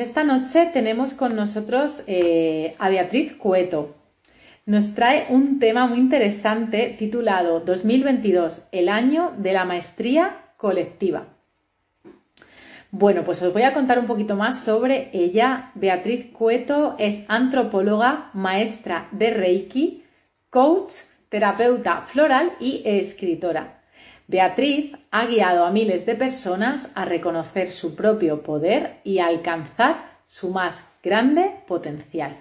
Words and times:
esta 0.00 0.24
noche 0.24 0.70
tenemos 0.72 1.14
con 1.14 1.36
nosotros 1.36 2.02
eh, 2.06 2.74
a 2.78 2.88
Beatriz 2.88 3.34
Cueto. 3.34 3.96
Nos 4.66 4.94
trae 4.94 5.26
un 5.30 5.58
tema 5.58 5.86
muy 5.86 5.98
interesante 5.98 6.94
titulado 6.98 7.60
2022, 7.60 8.68
el 8.72 8.88
año 8.88 9.32
de 9.36 9.52
la 9.52 9.64
maestría 9.64 10.52
colectiva. 10.56 11.28
Bueno, 12.90 13.24
pues 13.24 13.40
os 13.42 13.52
voy 13.52 13.62
a 13.62 13.72
contar 13.72 13.98
un 13.98 14.06
poquito 14.06 14.36
más 14.36 14.64
sobre 14.64 15.10
ella. 15.12 15.70
Beatriz 15.74 16.32
Cueto 16.32 16.96
es 16.98 17.24
antropóloga, 17.28 18.30
maestra 18.32 19.08
de 19.12 19.30
Reiki, 19.30 20.04
coach, 20.50 20.94
terapeuta 21.28 22.02
floral 22.02 22.52
y 22.58 22.82
escritora. 22.84 23.79
Beatriz 24.30 24.92
ha 25.10 25.26
guiado 25.26 25.64
a 25.64 25.72
miles 25.72 26.06
de 26.06 26.14
personas 26.14 26.92
a 26.94 27.04
reconocer 27.04 27.72
su 27.72 27.96
propio 27.96 28.44
poder 28.44 29.00
y 29.02 29.18
a 29.18 29.26
alcanzar 29.26 30.20
su 30.24 30.50
más 30.50 30.94
grande 31.02 31.50
potencial. 31.66 32.36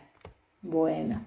Bueno, 0.61 1.25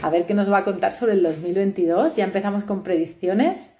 a 0.00 0.10
ver 0.10 0.26
qué 0.26 0.34
nos 0.34 0.48
va 0.48 0.58
a 0.58 0.64
contar 0.64 0.92
sobre 0.92 1.14
el 1.14 1.24
2022. 1.24 2.14
Ya 2.14 2.22
empezamos 2.22 2.62
con 2.62 2.84
predicciones. 2.84 3.76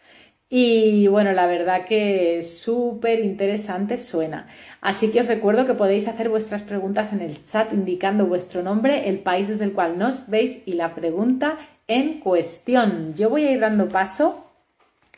Y 0.49 1.07
bueno, 1.07 1.31
la 1.31 1.47
verdad 1.47 1.85
que 1.85 2.43
súper 2.43 3.21
interesante 3.21 3.97
suena. 3.97 4.49
Así 4.81 5.13
que 5.13 5.21
os 5.21 5.29
recuerdo 5.29 5.65
que 5.65 5.75
podéis 5.75 6.09
hacer 6.09 6.29
vuestras 6.29 6.63
preguntas 6.63 7.13
en 7.13 7.21
el 7.21 7.45
chat 7.45 7.73
indicando 7.73 8.27
vuestro 8.27 8.65
nombre, 8.65 9.09
el 9.09 9.21
país 9.21 9.47
desde 9.47 9.65
el 9.65 9.73
cual 9.73 9.97
nos 9.97 10.29
veis 10.29 10.61
y 10.67 10.73
la 10.73 10.93
pregunta 10.97 11.57
en 11.87 12.19
cuestión. 12.19 13.15
Yo 13.15 13.31
voy 13.31 13.45
a 13.45 13.53
ir 13.53 13.61
dando 13.61 13.89
paso 13.89 14.44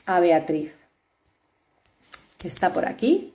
a 0.07 0.21
Beatriz, 0.21 0.73
que 2.39 2.49
está 2.49 2.73
por 2.73 2.87
aquí. 2.87 3.35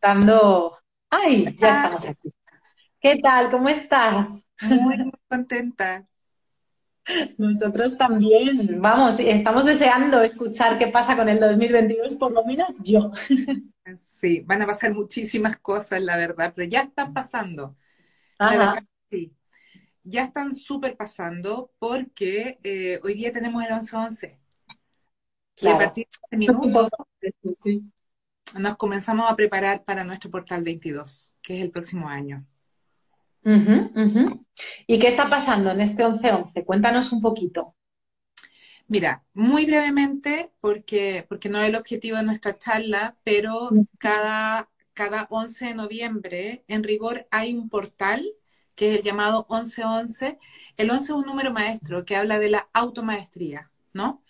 Dando... 0.00 0.78
¡Ay! 1.10 1.54
Ya 1.58 1.70
estamos 1.70 2.04
aquí. 2.06 2.30
¿Qué 3.00 3.18
tal? 3.22 3.50
¿Cómo 3.50 3.68
estás? 3.68 4.48
Muy, 4.62 4.96
muy 4.98 5.12
contenta. 5.28 6.06
Nosotros 7.36 7.96
también. 7.96 8.80
Vamos, 8.80 9.18
estamos 9.18 9.64
deseando 9.64 10.22
escuchar 10.22 10.78
qué 10.78 10.88
pasa 10.88 11.16
con 11.16 11.28
el 11.28 11.40
2022, 11.40 12.16
por 12.16 12.32
lo 12.32 12.44
menos 12.44 12.68
yo. 12.80 13.12
Sí, 14.14 14.40
van 14.40 14.62
a 14.62 14.66
pasar 14.66 14.92
muchísimas 14.92 15.58
cosas, 15.60 16.02
la 16.02 16.16
verdad, 16.16 16.52
pero 16.54 16.68
ya 16.68 16.82
están 16.82 17.14
pasando 17.14 17.74
sí. 19.10 19.34
Ya 20.04 20.24
están 20.24 20.54
súper 20.54 20.96
pasando 20.96 21.70
porque 21.78 22.58
eh, 22.62 23.00
hoy 23.02 23.14
día 23.14 23.32
tenemos 23.32 23.64
el 23.64 23.70
11-11. 23.70 24.38
Y 25.60 25.68
a 25.68 25.76
partir 25.76 26.06
de 26.06 26.18
este 26.22 26.36
minuto 26.36 26.88
nos 28.58 28.76
comenzamos 28.76 29.30
a 29.30 29.36
preparar 29.36 29.84
para 29.84 30.04
nuestro 30.04 30.30
portal 30.30 30.62
22, 30.62 31.34
que 31.42 31.58
es 31.58 31.64
el 31.64 31.70
próximo 31.70 32.08
año. 32.08 32.46
¿Y 34.86 34.98
qué 34.98 35.08
está 35.08 35.28
pasando 35.28 35.70
en 35.70 35.80
este 35.80 36.04
11-11? 36.04 36.64
Cuéntanos 36.64 37.12
un 37.12 37.20
poquito. 37.20 37.74
Mira, 38.86 39.22
muy 39.34 39.66
brevemente, 39.66 40.50
porque, 40.60 41.26
porque 41.28 41.48
no 41.48 41.60
es 41.60 41.68
el 41.68 41.76
objetivo 41.76 42.16
de 42.16 42.22
nuestra 42.22 42.56
charla, 42.56 43.16
pero 43.22 43.70
cada 43.98 44.70
cada 44.98 45.28
11 45.30 45.66
de 45.66 45.74
noviembre, 45.74 46.64
en 46.66 46.82
rigor, 46.82 47.28
hay 47.30 47.54
un 47.54 47.68
portal 47.68 48.26
que 48.74 48.94
es 48.94 48.98
el 48.98 49.04
llamado 49.04 49.46
1111. 49.48 50.40
El 50.76 50.90
11 50.90 51.04
es 51.04 51.10
un 51.10 51.24
número 51.24 51.52
maestro 51.52 52.04
que 52.04 52.16
habla 52.16 52.40
de 52.40 52.50
la 52.50 52.68
automaestría, 52.72 53.70
¿no? 53.92 54.24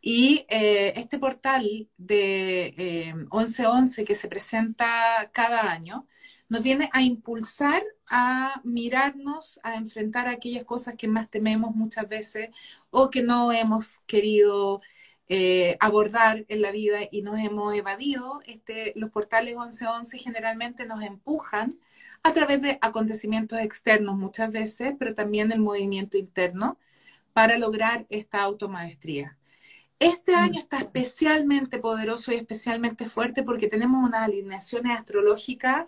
Y 0.00 0.46
eh, 0.48 0.92
este 0.96 1.18
portal 1.18 1.88
de 1.96 3.12
1111 3.32 4.02
eh, 4.02 4.04
que 4.04 4.14
se 4.14 4.28
presenta 4.28 4.86
cada 5.32 5.72
año 5.72 6.06
nos 6.48 6.62
viene 6.62 6.88
a 6.92 7.02
impulsar 7.02 7.82
a 8.08 8.60
mirarnos, 8.62 9.58
a 9.64 9.74
enfrentar 9.74 10.28
aquellas 10.28 10.64
cosas 10.64 10.94
que 10.96 11.08
más 11.08 11.30
tememos 11.30 11.74
muchas 11.74 12.08
veces 12.08 12.50
o 12.90 13.10
que 13.10 13.22
no 13.22 13.50
hemos 13.50 13.98
querido 14.06 14.82
eh, 15.28 15.76
abordar 15.80 16.44
en 16.48 16.62
la 16.62 16.70
vida 16.70 17.00
y 17.10 17.22
nos 17.22 17.38
hemos 17.38 17.74
evadido, 17.74 18.40
este, 18.46 18.92
los 18.96 19.10
portales 19.10 19.56
1111 19.56 20.18
generalmente 20.18 20.86
nos 20.86 21.02
empujan 21.02 21.78
a 22.22 22.32
través 22.32 22.62
de 22.62 22.78
acontecimientos 22.80 23.58
externos 23.60 24.16
muchas 24.16 24.50
veces, 24.52 24.94
pero 24.98 25.14
también 25.14 25.52
el 25.52 25.60
movimiento 25.60 26.18
interno 26.18 26.78
para 27.32 27.58
lograr 27.58 28.06
esta 28.10 28.42
automaestría. 28.42 29.36
Este 29.98 30.34
año 30.34 30.58
está 30.58 30.78
especialmente 30.78 31.78
poderoso 31.78 32.32
y 32.32 32.36
especialmente 32.36 33.06
fuerte 33.06 33.42
porque 33.44 33.68
tenemos 33.68 34.06
unas 34.06 34.22
alineaciones 34.22 34.98
astrológicas 34.98 35.86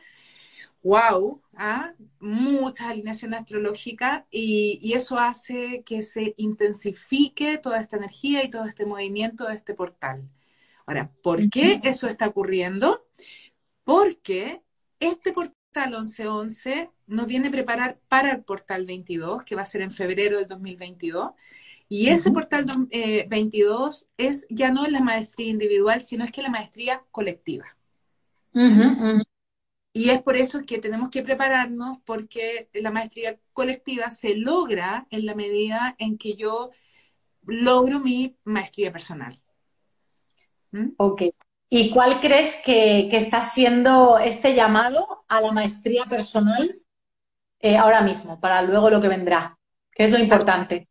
wow, 0.84 1.42
¿ah? 1.56 1.94
muchas 2.20 2.88
alineaciones 2.88 3.40
astrológicas 3.40 4.24
y, 4.30 4.78
y, 4.82 4.92
eso 4.92 5.18
hace 5.18 5.82
que 5.84 6.02
se 6.02 6.34
intensifique 6.36 7.58
toda 7.58 7.80
esta 7.80 7.96
energía 7.96 8.44
y 8.44 8.50
todo 8.50 8.66
este 8.66 8.86
movimiento 8.86 9.46
de 9.46 9.54
este 9.54 9.74
portal. 9.74 10.28
Ahora, 10.86 11.10
¿por 11.22 11.48
qué 11.48 11.80
eso 11.82 12.06
está 12.06 12.28
ocurriendo? 12.28 13.06
Porque 13.84 14.62
este 15.00 15.32
portal 15.32 15.56
1111 15.74 16.90
nos 17.06 17.26
viene 17.26 17.48
a 17.48 17.50
preparar 17.50 17.98
para 18.08 18.32
el 18.32 18.44
portal 18.44 18.86
22, 18.86 19.42
que 19.42 19.56
va 19.56 19.62
a 19.62 19.66
ser 19.66 19.82
en 19.82 19.90
febrero 19.90 20.38
del 20.38 20.48
2022. 20.48 21.30
Y 21.88 22.08
ese 22.08 22.30
portal 22.30 22.66
22 23.28 24.02
eh, 24.02 24.06
es 24.18 24.46
ya 24.48 24.70
no 24.70 24.86
la 24.86 25.00
maestría 25.00 25.48
individual, 25.48 26.02
sino 26.02 26.24
es 26.24 26.32
que 26.32 26.42
la 26.42 26.50
maestría 26.50 27.02
colectiva. 27.10 27.76
Y 29.97 30.10
es 30.10 30.21
por 30.22 30.34
eso 30.34 30.62
que 30.66 30.78
tenemos 30.78 31.09
que 31.09 31.22
prepararnos 31.22 31.99
porque 32.05 32.69
la 32.75 32.91
maestría 32.91 33.38
colectiva 33.53 34.10
se 34.10 34.34
logra 34.34 35.06
en 35.10 35.25
la 35.25 35.37
medida 35.37 35.94
en 35.99 36.19
que 36.19 36.34
yo 36.34 36.72
logro 37.47 38.00
mi 38.00 38.37
maestría 38.43 38.91
personal. 38.91 39.41
¿Mm? 40.72 40.94
Ok. 40.97 41.22
¿Y 41.71 41.91
cuál 41.91 42.19
crees 42.21 42.60
que, 42.65 43.06
está 43.16 43.41
siendo 43.41 44.19
este 44.19 44.56
llamado 44.56 45.25
a 45.28 45.41
la 45.41 45.53
maestría 45.53 46.06
personal 46.06 46.76
eh, 47.61 47.76
ahora 47.76 48.00
mismo, 48.00 48.41
para 48.41 48.62
luego 48.62 48.91
lo 48.91 49.00
que 49.00 49.09
vendrá? 49.09 49.56
¿Qué 49.93 50.03
es 50.03 50.11
lo 50.11 50.19
importante? 50.19 50.88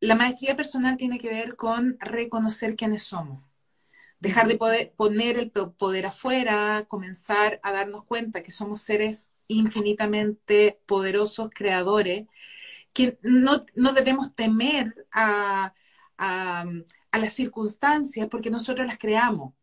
La 0.00 0.14
maestría 0.14 0.56
personal 0.56 0.96
tiene 0.96 1.18
que 1.18 1.28
ver 1.28 1.54
con 1.54 1.98
reconocer 2.00 2.76
quiénes 2.76 3.02
somos 3.02 3.47
dejar 4.20 4.48
de 4.48 4.56
poder 4.56 4.92
poner 4.96 5.38
el 5.38 5.50
poder 5.50 6.06
afuera, 6.06 6.86
comenzar 6.88 7.60
a 7.62 7.72
darnos 7.72 8.04
cuenta 8.04 8.42
que 8.42 8.50
somos 8.50 8.80
seres 8.80 9.30
infinitamente 9.48 10.80
poderosos, 10.86 11.50
creadores, 11.54 12.26
que 12.92 13.18
no, 13.22 13.64
debemos 13.94 14.34
temer 14.34 15.06
a, 15.12 15.74
las 17.12 17.32
circunstancias 17.32 18.28
porque 18.30 18.50
nosotros 18.50 18.86
las 18.86 18.98
creamos. 18.98 19.54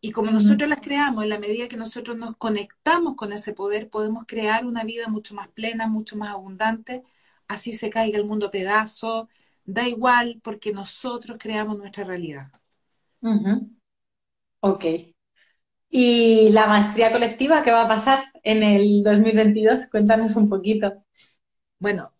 Y 0.00 0.12
como 0.12 0.30
nosotros 0.30 0.68
las 0.68 0.80
creamos, 0.80 1.24
en 1.24 1.30
la 1.30 1.38
medida 1.40 1.68
que 1.68 1.76
nosotros 1.76 2.16
nos 2.16 2.36
conectamos 2.36 3.16
con 3.16 3.32
ese 3.32 3.52
poder, 3.52 3.90
podemos 3.90 4.24
crear 4.26 4.64
una 4.64 4.84
vida 4.84 5.08
mucho 5.08 5.34
más 5.34 5.48
plena, 5.48 5.88
mucho 5.88 6.16
más 6.16 6.30
abundante, 6.30 7.02
así 7.48 7.72
se 7.72 7.90
caiga 7.90 8.18
el 8.18 8.24
mundo 8.24 8.46
a 8.46 8.50
pedazos, 8.50 9.28
da 9.64 9.88
igual 9.88 10.40
porque 10.42 10.72
nosotros 10.72 11.36
creamos 11.40 11.78
nuestra 11.78 12.04
realidad. 12.04 12.52
Ok. 14.60 14.84
¿Y 15.90 16.50
la 16.50 16.66
maestría 16.66 17.12
colectiva 17.12 17.62
qué 17.62 17.72
va 17.72 17.82
a 17.82 17.88
pasar 17.88 18.22
en 18.42 18.62
el 18.62 19.02
2022? 19.02 19.88
Cuéntanos 19.90 20.36
un 20.36 20.48
poquito. 20.48 21.04
Bueno, 21.78 22.12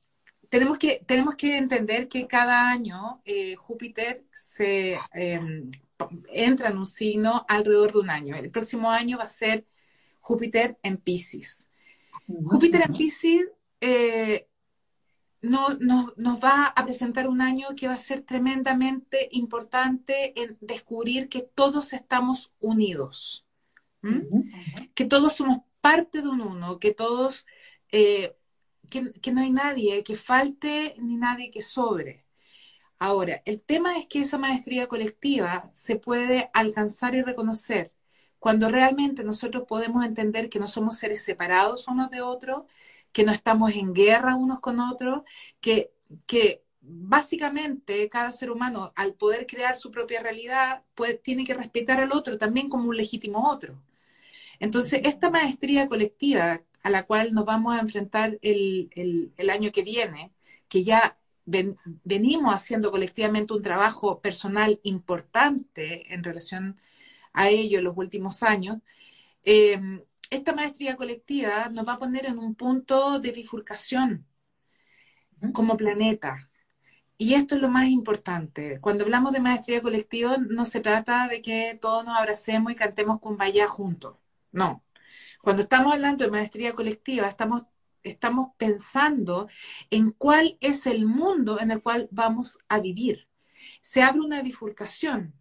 tenemos 0.48 0.78
que, 0.78 1.04
tenemos 1.06 1.34
que 1.34 1.58
entender 1.58 2.08
que 2.08 2.26
cada 2.26 2.70
año 2.70 3.20
eh, 3.24 3.56
Júpiter 3.56 4.24
se 4.32 4.94
em, 5.12 5.70
entra 6.32 6.70
en 6.70 6.78
un 6.78 6.86
signo 6.86 7.44
alrededor 7.48 7.92
de 7.92 7.98
un 7.98 8.10
año. 8.10 8.36
El 8.36 8.50
próximo 8.50 8.90
año 8.90 9.18
va 9.18 9.24
a 9.24 9.28
ser 9.28 9.66
Júpiter 10.20 10.78
en 10.82 10.96
Pisces. 10.96 11.68
Júpiter 12.26 12.82
en 12.86 12.92
Pisces 12.94 13.48
eh, 13.80 14.47
no, 15.42 15.68
nos 15.78 16.42
va 16.42 16.66
a 16.66 16.84
presentar 16.84 17.28
un 17.28 17.40
año 17.40 17.68
que 17.76 17.88
va 17.88 17.94
a 17.94 17.98
ser 17.98 18.22
tremendamente 18.22 19.28
importante 19.32 20.40
en 20.40 20.56
descubrir 20.60 21.28
que 21.28 21.42
todos 21.42 21.92
estamos 21.92 22.52
unidos, 22.60 23.46
que 24.94 25.04
todos 25.04 25.36
somos 25.36 25.60
parte 25.80 26.22
de 26.22 26.28
un 26.28 26.40
uno, 26.40 26.78
que 26.78 26.92
todos, 26.92 27.46
eh, 27.92 28.36
que, 28.90 29.12
que, 29.12 29.32
no 29.32 29.40
hay 29.42 29.50
nadie 29.50 30.02
que 30.02 30.16
falte 30.16 30.94
ni 30.98 31.16
nadie 31.16 31.50
que 31.50 31.62
sobre. 31.62 32.24
Ahora, 32.98 33.42
el 33.44 33.60
tema 33.60 33.98
es 33.98 34.06
que 34.06 34.20
esa 34.20 34.38
maestría 34.38 34.88
colectiva 34.88 35.70
se 35.72 35.96
puede 35.96 36.50
alcanzar 36.52 37.14
y 37.14 37.22
reconocer 37.22 37.92
cuando 38.38 38.68
realmente 38.68 39.24
nosotros 39.24 39.64
podemos 39.68 40.04
entender 40.04 40.48
que 40.48 40.58
no 40.60 40.68
somos 40.68 40.98
seres 40.98 41.22
separados 41.22 41.88
unos 41.88 42.10
de 42.10 42.20
otros, 42.22 42.64
que 43.18 43.24
no 43.24 43.32
estamos 43.32 43.72
en 43.72 43.92
guerra 43.94 44.36
unos 44.36 44.60
con 44.60 44.78
otros, 44.78 45.22
que, 45.60 45.90
que 46.24 46.62
básicamente 46.80 48.08
cada 48.08 48.30
ser 48.30 48.48
humano, 48.48 48.92
al 48.94 49.14
poder 49.14 49.44
crear 49.44 49.74
su 49.76 49.90
propia 49.90 50.22
realidad, 50.22 50.84
tiene 51.24 51.42
que 51.42 51.54
respetar 51.54 51.98
al 51.98 52.12
otro 52.12 52.38
también 52.38 52.68
como 52.68 52.88
un 52.88 52.96
legítimo 52.96 53.50
otro. 53.50 53.82
Entonces, 54.60 55.00
esta 55.02 55.30
maestría 55.30 55.88
colectiva 55.88 56.62
a 56.84 56.90
la 56.90 57.06
cual 57.06 57.34
nos 57.34 57.44
vamos 57.44 57.76
a 57.76 57.80
enfrentar 57.80 58.38
el, 58.40 59.32
año 59.50 59.72
que 59.72 59.82
viene, 59.82 60.30
que 60.68 60.84
ya 60.84 61.18
venimos 61.44 62.54
haciendo 62.54 62.92
colectivamente 62.92 63.52
un 63.52 63.62
trabajo 63.62 64.20
personal 64.20 64.78
importante 64.84 66.14
en 66.14 66.22
relación 66.22 66.78
a 67.32 67.48
ello 67.48 67.78
en 67.78 67.84
los 67.84 67.96
últimos 67.96 68.44
años, 68.44 68.78
eh, 69.42 70.06
esta 70.30 70.52
maestría 70.54 70.96
colectiva 70.96 71.68
nos 71.70 71.86
va 71.86 71.94
a 71.94 71.98
poner 71.98 72.26
en 72.26 72.38
un 72.38 72.54
punto 72.54 73.20
de 73.20 73.32
bifurcación 73.32 74.26
como 75.52 75.76
planeta. 75.76 76.50
Y 77.16 77.34
esto 77.34 77.56
es 77.56 77.60
lo 77.60 77.68
más 77.68 77.88
importante. 77.88 78.80
Cuando 78.80 79.04
hablamos 79.04 79.32
de 79.32 79.40
maestría 79.40 79.82
colectiva, 79.82 80.36
no 80.38 80.64
se 80.64 80.80
trata 80.80 81.28
de 81.28 81.42
que 81.42 81.78
todos 81.80 82.04
nos 82.04 82.16
abracemos 82.16 82.72
y 82.72 82.76
cantemos 82.76 83.20
con 83.20 83.36
vaya 83.36 83.66
juntos. 83.66 84.16
No. 84.52 84.84
Cuando 85.42 85.62
estamos 85.62 85.92
hablando 85.92 86.24
de 86.24 86.30
maestría 86.30 86.74
colectiva, 86.74 87.28
estamos, 87.28 87.62
estamos 88.02 88.50
pensando 88.56 89.48
en 89.90 90.12
cuál 90.12 90.58
es 90.60 90.86
el 90.86 91.06
mundo 91.06 91.60
en 91.60 91.70
el 91.72 91.82
cual 91.82 92.08
vamos 92.12 92.58
a 92.68 92.80
vivir. 92.80 93.28
Se 93.82 94.02
abre 94.02 94.20
una 94.20 94.42
bifurcación 94.42 95.34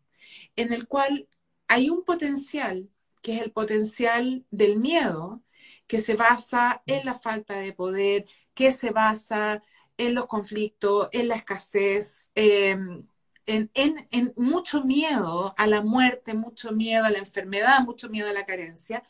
en 0.55 0.73
el 0.73 0.87
cual 0.87 1.27
hay 1.67 1.89
un 1.89 2.03
potencial, 2.03 2.89
que 3.21 3.35
es 3.35 3.41
el 3.41 3.51
potencial 3.51 4.45
del 4.51 4.77
miedo, 4.79 5.43
que 5.87 5.99
se 5.99 6.15
basa 6.15 6.83
en 6.85 7.05
la 7.05 7.15
falta 7.15 7.55
de 7.55 7.73
poder, 7.73 8.25
que 8.53 8.71
se 8.71 8.91
basa 8.91 9.63
en 9.97 10.13
los 10.15 10.27
conflictos, 10.27 11.09
en 11.11 11.29
la 11.29 11.35
escasez, 11.35 12.29
em, 12.35 13.07
en, 13.45 14.33
mucho 14.35 14.83
miedo 14.83 15.53
a 15.57 15.67
la 15.67 15.81
muerte, 15.81 16.33
mucho 16.33 16.71
miedo 16.71 17.05
a 17.05 17.11
la 17.11 17.19
enfermedad, 17.19 17.81
mucho 17.85 18.09
miedo 18.09 18.29
a 18.29 18.33
la 18.33 18.45
carencia. 18.45 19.03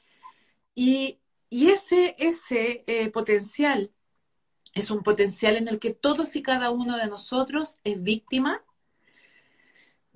Y, 0.75 1.19
ese, 1.50 2.15
ese 2.19 2.83
eh, 2.88 3.10
potencial 3.10 3.92
es 4.74 4.92
un 4.92 5.01
potencial 5.03 5.57
en 5.57 5.68
el 5.68 5.80
que 5.80 5.94
todos 5.94 6.36
y 6.36 6.44
cada 6.44 6.71
uno 6.71 6.98
de 6.98 7.07
nosotros 7.07 7.80
es 7.83 8.01
víctima 8.03 8.63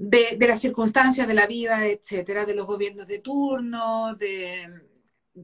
de, 0.10 0.36
de, 0.38 0.48
las 0.48 0.60
circunstancias 0.60 1.28
de 1.28 1.34
la 1.34 1.46
vida, 1.46 1.86
etcétera, 1.86 2.46
de 2.46 2.56
los 2.56 2.66
gobiernos 2.66 3.08
de 3.08 3.20
turno, 3.20 4.16
de 4.16 4.68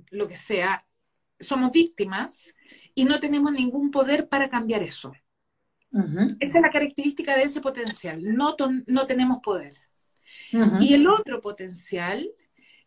lo 0.10 0.28
que 0.28 0.36
sea. 0.36 0.86
Somos 1.40 1.72
víctimas 1.72 2.54
y 2.96 3.06
no 3.06 3.20
tenemos 3.20 3.52
ningún 3.52 3.92
poder 3.92 4.28
para 4.28 4.50
cambiar 4.50 4.82
eso. 4.82 5.14
Esa 6.40 6.58
es 6.58 6.62
la 6.62 6.72
característica 6.72 7.36
de 7.36 7.44
ese 7.44 7.62
potencial, 7.62 8.22
no, 8.36 8.56
no 8.88 9.08
tenemos 9.08 9.40
poder. 9.40 9.78
Y 10.82 10.94
el 10.94 11.08
otro 11.08 11.40
potencial, 11.40 12.30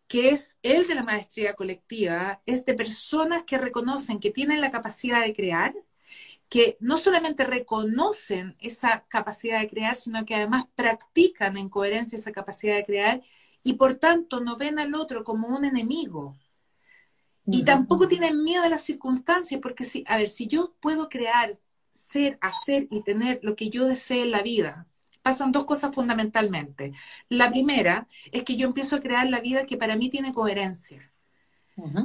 que 0.07 0.31
es 0.31 0.57
el 0.63 0.87
de 0.87 0.95
la 0.95 1.03
maestría 1.03 1.55
colectiva, 1.55 2.43
es 2.47 2.65
de 2.67 2.75
personas 2.75 3.45
que 3.45 3.59
reconocen 3.59 4.21
que 4.21 4.31
tienen 4.31 4.61
la 4.61 4.71
capacidad 4.71 5.23
de 5.23 5.35
crear, 5.35 5.75
que 6.51 6.77
no 6.81 6.99
solamente 6.99 7.45
reconocen 7.45 8.57
esa 8.59 9.07
capacidad 9.09 9.61
de 9.61 9.69
crear, 9.69 9.97
sino 9.97 10.27
que 10.27 10.35
además 10.35 10.67
practican 10.75 11.57
en 11.57 11.71
coherencia 11.71 12.17
esa 12.19 12.33
capacidad 12.33 12.77
de 12.77 12.85
crear 12.85 13.23
y 13.63 13.75
por 13.75 13.95
tanto 13.95 14.41
no 14.41 14.57
ven 14.57 14.79
al 14.81 14.95
otro 14.95 15.25
como 15.25 15.49
un 15.49 15.65
enemigo. 15.65 16.37
Y 17.47 17.65
tampoco 17.65 18.09
tienen 18.09 18.43
miedo 18.45 18.65
a 18.65 18.69
las 18.69 18.83
circunstancias, 18.83 19.61
porque 19.63 19.85
si, 19.85 20.05
a 20.07 20.17
ver, 20.19 20.29
si 20.29 20.47
yo 20.49 20.75
puedo 20.81 21.09
crear, 21.09 21.59
ser, 21.93 22.39
hacer 22.41 22.87
y 22.91 23.03
tener 23.03 23.41
lo 23.43 23.57
que 23.57 23.71
yo 23.71 23.87
desee 23.87 24.23
en 24.23 24.31
la 24.33 24.43
vida, 24.43 24.87
pasan 25.23 25.53
dos 25.53 25.65
cosas 25.65 25.95
fundamentalmente. 25.95 26.93
La 27.29 27.51
primera 27.51 28.09
es 28.33 28.45
que 28.45 28.57
yo 28.57 28.67
empiezo 28.67 28.97
a 28.97 29.01
crear 29.01 29.29
la 29.29 29.41
vida 29.41 29.67
que 29.67 29.77
para 29.77 29.97
mí 29.97 30.11
tiene 30.11 30.33
coherencia. 30.35 31.13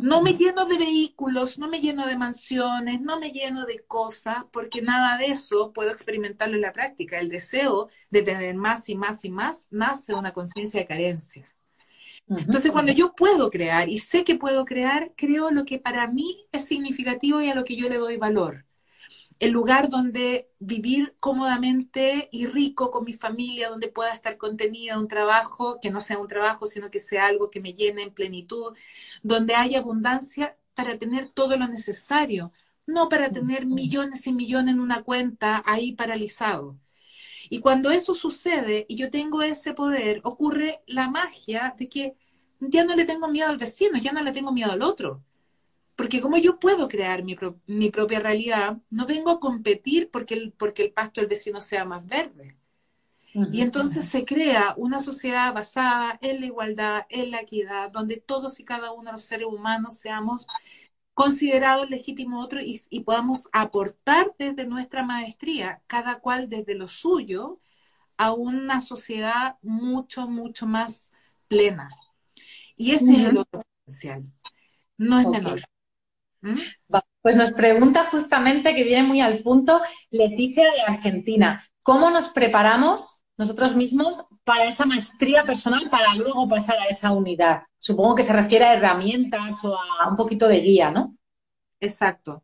No 0.01 0.22
me 0.22 0.33
lleno 0.33 0.66
de 0.66 0.77
vehículos, 0.77 1.57
no 1.60 1.68
me 1.68 1.80
lleno 1.80 2.06
de 2.07 2.18
mansiones, 2.18 3.01
no 3.01 3.19
me 3.19 3.31
lleno 3.31 3.66
de 3.66 3.83
cosas, 3.86 4.45
porque 4.51 4.81
nada 4.81 5.18
de 5.18 5.27
eso 5.27 5.74
puedo 5.74 5.92
experimentarlo 5.92 6.56
en 6.56 6.62
la 6.62 6.74
práctica. 6.74 7.19
El 7.19 7.30
deseo 7.30 7.89
de 8.10 8.22
tener 8.22 8.56
más 8.56 8.89
y 8.89 8.95
más 8.95 9.25
y 9.25 9.30
más 9.30 9.68
nace 9.72 10.13
de 10.13 10.19
una 10.19 10.33
conciencia 10.33 10.80
de 10.80 10.88
carencia. 10.88 11.51
Entonces, 12.27 12.72
cuando 12.72 12.92
yo 12.92 13.13
puedo 13.13 13.51
crear 13.51 13.88
y 13.88 14.00
sé 14.00 14.24
que 14.24 14.36
puedo 14.36 14.66
crear, 14.66 15.13
creo 15.16 15.51
lo 15.51 15.63
que 15.66 15.77
para 15.77 16.07
mí 16.07 16.48
es 16.51 16.66
significativo 16.66 17.42
y 17.42 17.50
a 17.50 17.56
lo 17.56 17.63
que 17.63 17.75
yo 17.75 17.88
le 17.88 17.98
doy 17.98 18.18
valor 18.18 18.65
el 19.40 19.52
lugar 19.52 19.90
donde 19.90 20.50
vivir 20.60 21.16
cómodamente 21.20 22.30
y 22.32 22.48
rico 22.48 22.92
con 22.92 23.06
mi 23.06 23.14
familia, 23.14 23.70
donde 23.70 23.90
pueda 23.90 24.14
estar 24.14 24.38
contenida, 24.38 25.00
un 25.00 25.08
trabajo 25.08 25.80
que 25.82 25.92
no 25.92 26.02
sea 26.02 26.20
un 26.20 26.28
trabajo, 26.28 26.68
sino 26.68 26.90
que 26.90 27.00
sea 27.00 27.28
algo 27.28 27.50
que 27.50 27.60
me 27.62 27.74
llene 27.74 28.04
en 28.04 28.14
plenitud, 28.14 28.76
donde 29.24 29.56
haya 29.56 29.80
abundancia 29.80 30.58
para 30.74 30.98
tener 30.98 31.30
todo 31.30 31.58
lo 31.58 31.68
necesario, 31.68 32.52
no 32.88 33.10
para 33.10 33.30
tener 33.30 33.66
millones 33.66 34.26
y 34.28 34.34
millones 34.34 34.76
en 34.76 34.80
una 34.82 35.04
cuenta 35.04 35.64
ahí 35.66 35.94
paralizado. 35.94 36.78
Y 37.50 37.60
cuando 37.60 37.92
eso 37.92 38.16
sucede 38.16 38.86
y 38.90 38.96
yo 38.96 39.12
tengo 39.12 39.42
ese 39.44 39.74
poder, 39.74 40.22
ocurre 40.24 40.82
la 40.88 41.10
magia 41.10 41.76
de 41.78 41.90
que 41.90 42.16
ya 42.60 42.86
no 42.86 42.96
le 42.96 43.06
tengo 43.06 43.28
miedo 43.28 43.50
al 43.50 43.58
vecino, 43.58 44.00
ya 44.00 44.12
no 44.14 44.24
le 44.24 44.32
tengo 44.32 44.52
miedo 44.52 44.72
al 44.72 44.82
otro 44.82 45.24
porque 45.96 46.22
como 46.22 46.38
yo 46.38 46.60
puedo 46.60 46.88
crear 46.88 47.24
mi, 47.24 47.36
propia 47.90 48.20
realidad, 48.20 48.78
no 48.90 49.06
vengo 49.06 49.32
a 49.32 49.40
competir 49.40 50.10
porque 50.12 50.34
el, 50.34 50.52
porque 50.52 50.84
el 50.84 50.92
pasto 50.92 51.22
del 51.22 51.30
vecino 51.30 51.62
sea 51.62 51.86
más 51.86 52.06
verde. 52.06 52.58
Y 53.52 53.60
entonces 53.60 54.06
se 54.06 54.24
crea 54.24 54.74
una 54.78 55.02
sociedad 55.02 55.54
basada 55.54 56.18
en 56.22 56.40
la 56.40 56.46
igualdad, 56.46 57.06
en 57.10 57.32
la 57.32 57.42
equidad, 57.42 57.92
donde 57.92 58.16
todos 58.16 58.62
y 58.62 58.64
cada 58.64 58.94
uno 58.94 59.10
de 59.10 59.12
los 59.12 59.24
seres 59.24 59.48
humanos 59.48 59.98
seamos 59.98 60.48
considerados 61.14 61.90
legítimos 61.90 62.46
otros 62.46 62.64
y, 62.64 62.80
y, 62.90 63.02
podamos 63.02 63.50
aportar 63.52 64.34
desde 64.40 64.66
nuestra 64.66 65.04
maestría, 65.04 65.82
cada 65.86 66.20
cual 66.20 66.48
desde 66.48 66.76
lo 66.76 66.88
suyo, 66.88 67.60
a 68.16 68.32
una 68.34 68.80
sociedad 68.80 69.58
mucho, 69.62 70.30
mucho 70.30 70.66
más 70.66 71.12
plena. 71.50 71.90
Y 72.78 72.92
ese 72.92 73.12
es 73.12 73.20
el 73.20 73.38
otro 73.38 73.62
potencial. 73.62 74.24
No 74.98 75.20
es 75.20 75.28
menor. 75.28 75.62
Pues 77.22 77.36
nos 77.36 77.52
pregunta 77.52 78.08
justamente, 78.12 78.75
que 78.75 78.84
viene 78.84 79.04
muy 79.04 79.22
al 79.22 79.40
punto, 79.40 79.82
Leticia 80.12 80.64
de 80.72 80.82
Argentina, 80.82 81.68
¿cómo 81.82 82.12
nos 82.12 82.28
preparamos 82.28 83.24
nosotros 83.38 83.75
mismos 83.75 84.24
para 84.44 84.66
esa 84.66 84.86
maestría 84.86 85.44
personal 85.44 85.90
para 85.90 86.14
luego 86.14 86.48
pasar 86.48 86.80
a 86.80 86.86
esa 86.86 87.12
unidad? 87.12 87.64
Supongo 87.80 88.16
que 88.16 88.24
se 88.24 88.34
refiere 88.34 88.66
a 88.66 88.74
herramientas 88.74 89.64
o 89.66 89.75
a 89.75 90.08
un 90.08 90.16
poquito 90.16 90.48
de 90.48 90.60
guía, 90.60 90.92
¿no? 90.92 91.18
Exacto. 91.80 92.44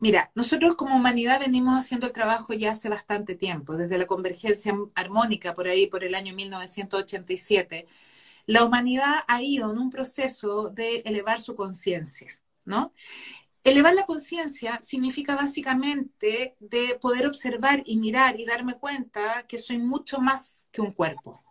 Mira, 0.00 0.30
nosotros 0.34 0.76
como 0.76 0.96
humanidad 0.96 1.40
venimos 1.40 1.78
haciendo 1.78 2.06
el 2.06 2.12
trabajo 2.12 2.52
ya 2.54 2.72
hace 2.72 2.88
bastante 2.88 3.34
tiempo, 3.34 3.76
desde 3.76 3.98
la 3.98 4.06
convergencia 4.06 4.74
armónica 4.94 5.54
por 5.54 5.66
ahí, 5.66 5.86
por 5.86 6.04
el 6.04 6.14
año 6.14 6.34
1987. 6.34 7.86
La 8.46 8.64
humanidad 8.64 9.16
ha 9.26 9.42
ido 9.42 9.70
en 9.70 9.78
un 9.78 9.90
proceso 9.90 10.70
de 10.70 10.98
elevar 11.04 11.40
su 11.40 11.56
conciencia. 11.56 12.30
¿No? 12.68 12.92
Elevar 13.64 13.94
la 13.94 14.06
conciencia 14.06 14.80
significa 14.82 15.34
básicamente 15.34 16.56
de 16.60 16.98
poder 17.00 17.26
observar 17.26 17.82
y 17.84 17.96
mirar 17.96 18.38
y 18.38 18.44
darme 18.44 18.74
cuenta 18.74 19.46
que 19.48 19.58
soy 19.58 19.78
mucho 19.78 20.20
más 20.20 20.68
que 20.70 20.80
un 20.80 20.92
cuerpo, 20.92 21.42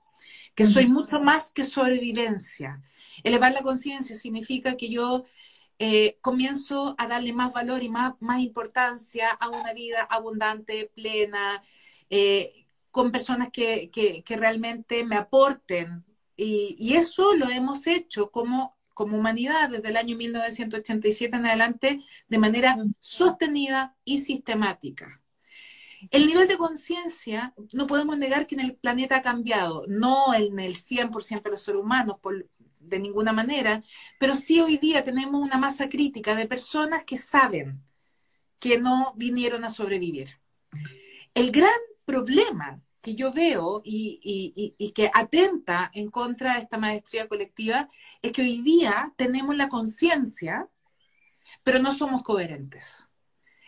que 0.55 0.65
soy 0.65 0.88
mucho 0.88 1.21
más 1.21 1.51
que 1.51 1.63
sobrevivencia. 1.63 2.81
Elevar 3.24 3.51
la 3.51 3.62
conciencia 3.62 4.15
significa 4.15 4.77
que 4.77 4.89
yo 4.89 5.25
eh, 5.79 6.17
comienzo 6.21 6.95
a 6.97 7.07
darle 7.07 7.33
más 7.33 7.51
valor 7.53 7.83
y 7.83 7.89
más, 7.89 8.13
más 8.19 8.39
importancia 8.39 9.29
a 9.29 9.50
una 9.50 9.74
vida 9.74 10.01
abundante, 10.09 10.91
plena, 10.95 11.62
eh, 12.09 12.65
con 12.89 13.12
personas 13.12 13.50
que, 13.51 14.24
realmente 14.27 15.03
me 15.03 15.17
aporten. 15.17 16.03
y, 16.36 16.95
eso 16.95 17.36
lo 17.36 17.50
hemos 17.50 17.86
hecho 17.88 18.31
como 18.31 18.76
como 18.97 19.15
humanidad 19.15 19.69
desde 19.69 19.89
el 19.89 19.95
año 19.95 20.17
1987 20.17 21.37
en 21.37 21.45
adelante 21.45 21.99
de 22.27 22.37
manera 22.39 22.75
sostenida 22.99 23.95
y 24.03 24.21
sistemática. 24.21 25.21
El 26.09 26.25
nivel 26.25 26.47
de 26.47 26.57
conciencia, 26.57 27.53
no 27.73 27.85
podemos 27.85 28.17
negar 28.17 28.47
que 28.47 28.55
en 28.55 28.61
el 28.61 28.75
planeta 28.75 29.17
ha 29.17 29.21
cambiado, 29.21 29.85
no 29.87 30.33
en 30.33 30.57
el 30.57 30.77
100% 30.77 31.43
de 31.43 31.51
los 31.51 31.61
seres 31.61 31.79
humanos, 31.79 32.15
de 32.81 32.99
ninguna 32.99 33.33
manera, 33.33 33.83
pero 34.19 34.33
sí 34.33 34.61
hoy 34.61 34.77
día 34.77 35.03
tenemos 35.03 35.43
una 35.43 35.59
masa 35.59 35.89
crítica 35.89 36.33
de 36.33 36.47
personas 36.47 37.03
que 37.03 37.19
saben 37.19 37.79
que 38.57 38.79
no 38.79 39.13
vinieron 39.15 39.63
a 39.63 39.69
sobrevivir. 39.69 40.39
El 41.35 41.51
gran 41.51 41.79
problema 42.03 42.81
que 43.07 43.15
yo 43.15 43.31
veo 43.31 43.81
y, 43.85 44.91
que 44.93 45.09
atenta 45.13 45.89
en 45.93 46.11
contra 46.11 46.55
de 46.55 46.63
esta 46.63 46.77
maestría 46.77 47.29
colectiva 47.29 47.89
es 48.21 48.33
que 48.33 48.41
hoy 48.41 48.61
día 48.61 49.13
tenemos 49.15 49.55
la 49.55 49.69
conciencia, 49.69 50.67
pero 51.63 51.79
no 51.79 51.95
somos 51.95 52.21
coherentes. 52.21 53.07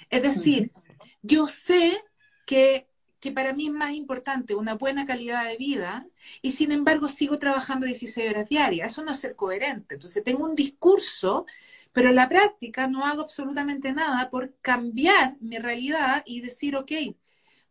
Es 0.10 0.24
decir, 0.24 0.74
yo 1.22 1.48
sé 1.48 2.04
que, 2.46 2.90
que 3.22 3.32
para 3.32 3.54
mí 3.54 3.68
es 3.68 3.72
más 3.72 3.94
importante 3.94 4.56
una 4.56 4.74
buena 4.74 5.06
calidad 5.06 5.46
de 5.46 5.56
vida 5.56 6.06
y 6.42 6.52
sin 6.52 6.74
embargo 6.74 7.08
sigo 7.08 7.40
trabajando 7.40 7.86
16 7.86 8.32
horas 8.32 8.50
diarias. 8.50 8.92
Eso 8.92 9.06
no 9.06 9.12
es 9.12 9.22
ser 9.22 9.38
coherente. 9.38 9.96
Entonces 9.96 10.22
tengo 10.22 10.44
un 10.44 10.56
discurso, 10.56 11.46
pero 11.94 12.10
en 12.10 12.16
la 12.16 12.28
práctica 12.28 12.88
no 12.88 13.06
hago 13.06 13.22
absolutamente 13.22 13.94
nada 13.94 14.30
por 14.30 14.54
cambiar 14.60 15.38
mi 15.40 15.60
realidad 15.60 16.24
y 16.26 16.42
decir, 16.42 16.76
ok, 16.76 16.92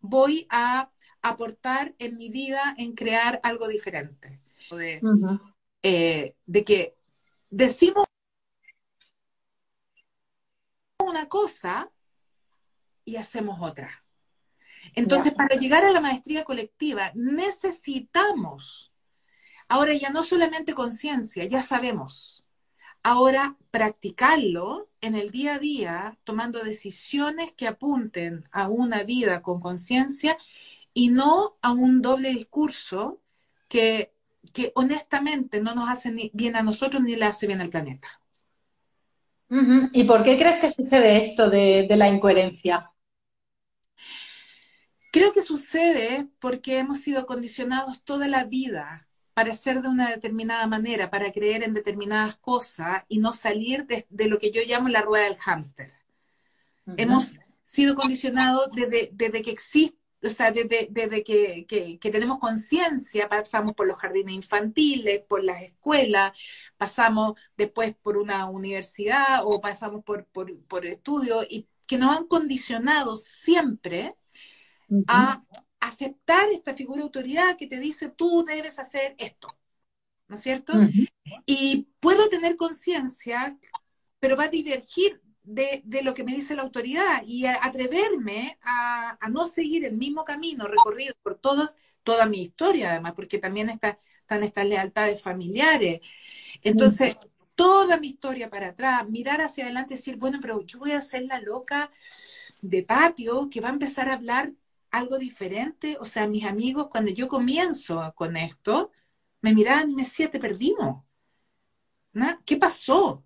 voy 0.00 0.46
a 0.50 0.90
aportar 1.22 1.94
en 1.98 2.16
mi 2.16 2.28
vida 2.30 2.74
en 2.78 2.94
crear 2.94 3.40
algo 3.42 3.68
diferente. 3.68 4.40
De, 4.70 5.00
eh, 5.82 6.34
de 6.44 6.64
que 6.64 6.96
decimos 7.48 8.04
una 10.98 11.28
cosa 11.28 11.90
y 13.04 13.16
hacemos 13.16 13.58
otra. 13.60 14.04
Entonces, 14.94 15.32
para 15.32 15.56
llegar 15.56 15.84
a 15.84 15.90
la 15.90 16.00
maestría 16.00 16.44
colectiva, 16.44 17.10
necesitamos, 17.14 18.92
ahora 19.68 19.94
ya 19.94 20.10
no 20.10 20.22
solamente 20.22 20.74
conciencia, 20.74 21.44
ya 21.44 21.62
sabemos, 21.62 22.44
ahora 23.02 23.56
practicarlo 23.70 24.88
en 25.00 25.14
el 25.14 25.30
día 25.30 25.54
a 25.54 25.58
día, 25.58 26.18
tomando 26.24 26.62
decisiones 26.62 27.52
que 27.52 27.66
apunten 27.66 28.48
a 28.50 28.68
una 28.68 29.02
vida 29.02 29.42
con 29.42 29.60
conciencia 29.60 30.36
y 30.92 31.08
no 31.08 31.56
a 31.62 31.72
un 31.72 32.02
doble 32.02 32.30
discurso 32.30 33.20
que, 33.68 34.12
que, 34.52 34.72
honestamente 34.74 35.60
no 35.60 35.74
nos 35.74 35.88
hace 35.88 36.10
ni 36.10 36.30
bien 36.34 36.56
a 36.56 36.62
nosotros 36.62 37.02
ni 37.02 37.16
le 37.16 37.26
hace 37.26 37.46
bien 37.46 37.60
al 37.60 37.70
planeta. 37.70 38.08
¿Y 39.92 40.04
por 40.04 40.24
qué 40.24 40.36
crees 40.36 40.58
que 40.58 40.68
sucede 40.68 41.16
esto 41.16 41.48
de, 41.48 41.86
de 41.88 41.96
la 41.96 42.08
incoherencia? 42.08 42.92
Creo 45.10 45.32
que 45.32 45.40
sucede 45.40 46.28
porque 46.38 46.78
hemos 46.78 47.00
sido 47.00 47.24
condicionados 47.24 48.02
toda 48.04 48.28
la 48.28 48.44
vida 48.44 49.07
para 49.38 49.54
ser 49.54 49.82
de 49.82 49.88
una 49.88 50.10
determinada 50.10 50.66
manera, 50.66 51.10
para 51.10 51.30
creer 51.30 51.62
en 51.62 51.72
determinadas 51.72 52.36
cosas 52.38 53.04
y 53.06 53.20
no 53.20 53.32
salir 53.32 53.86
de, 53.86 54.04
lo 54.26 54.40
que 54.40 54.50
yo 54.50 54.62
llamo 54.66 54.88
la 54.88 55.02
rueda 55.02 55.26
del 55.26 55.36
hámster. 55.36 55.92
Hemos 56.96 57.38
sido 57.62 57.94
condicionados 57.94 58.68
desde, 58.74 59.42
que 59.42 59.52
existe, 59.52 59.96
o 60.24 60.28
sea, 60.28 60.50
desde, 60.50 61.22
que, 61.22 61.98
tenemos 62.10 62.40
conciencia, 62.40 63.28
pasamos 63.28 63.74
por 63.74 63.86
los 63.86 63.96
jardines 63.98 64.34
infantiles, 64.34 65.20
por 65.20 65.44
las 65.44 65.62
escuelas, 65.62 66.36
pasamos 66.76 67.38
después 67.56 67.94
por 67.94 68.16
una 68.16 68.46
universidad 68.46 69.42
o 69.44 69.60
pasamos 69.60 70.02
por, 70.02 70.24
por, 70.24 70.52
por 70.62 70.84
estudios 70.84 71.46
y 71.48 71.68
que 71.86 71.96
nos 71.96 72.16
han 72.16 72.26
condicionado 72.26 73.16
siempre 73.16 74.16
a 75.06 75.44
aceptar 75.80 76.48
esta 76.50 76.74
figura 76.74 76.98
de 76.98 77.04
autoridad 77.04 77.56
que 77.56 77.66
te 77.66 77.78
dice 77.78 78.10
tú 78.10 78.44
debes 78.44 78.78
hacer 78.78 79.14
esto, 79.18 79.48
¿no 80.26 80.36
es 80.36 80.42
cierto? 80.42 80.72
Y 81.46 81.88
puedo 82.00 82.28
tener 82.28 82.56
conciencia, 82.56 83.56
pero 84.18 84.36
va 84.36 84.44
a 84.44 84.48
divergir 84.48 85.20
de, 85.42 85.82
lo 86.02 86.14
que 86.14 86.24
me 86.24 86.34
dice 86.34 86.54
la 86.54 86.62
autoridad 86.62 87.22
y 87.26 87.46
atreverme 87.46 88.58
a, 88.62 89.18
no 89.30 89.46
seguir 89.46 89.84
el 89.84 89.96
mismo 89.96 90.24
camino 90.24 90.66
recorrido 90.66 91.14
por 91.22 91.38
todos, 91.38 91.76
toda 92.02 92.26
mi 92.26 92.42
historia 92.42 92.90
además, 92.90 93.14
porque 93.14 93.38
también 93.38 93.70
está, 93.70 93.98
están 94.20 94.42
estas 94.42 94.66
lealtades 94.66 95.22
familiares. 95.22 96.00
Entonces, 96.62 97.16
toda 97.54 97.98
mi 97.98 98.08
historia 98.08 98.50
para 98.50 98.68
atrás, 98.68 99.08
mirar 99.08 99.40
hacia 99.40 99.64
adelante 99.64 99.94
y 99.94 99.96
decir, 99.96 100.16
bueno, 100.16 100.38
pero 100.40 100.60
yo 100.64 100.78
voy 100.78 100.92
a 100.92 101.02
ser 101.02 101.22
la 101.22 101.40
loca 101.40 101.90
de 102.60 102.82
patio 102.82 103.48
que 103.50 103.60
va 103.60 103.68
a 103.68 103.72
empezar 103.72 104.08
a 104.08 104.14
hablar 104.14 104.52
algo 104.90 105.18
diferente. 105.18 105.96
O 106.00 106.04
sea, 106.04 106.26
mis 106.26 106.44
amigos, 106.44 106.88
cuando 106.90 107.10
yo 107.10 107.28
comienzo 107.28 108.12
con 108.16 108.36
esto, 108.36 108.92
me 109.40 109.54
miraban 109.54 109.90
y 109.90 109.94
me 109.94 110.02
decían, 110.02 110.30
te 110.30 110.38
perdimos. 110.38 111.04
¿Qué 112.44 112.56
pasó? 112.56 113.24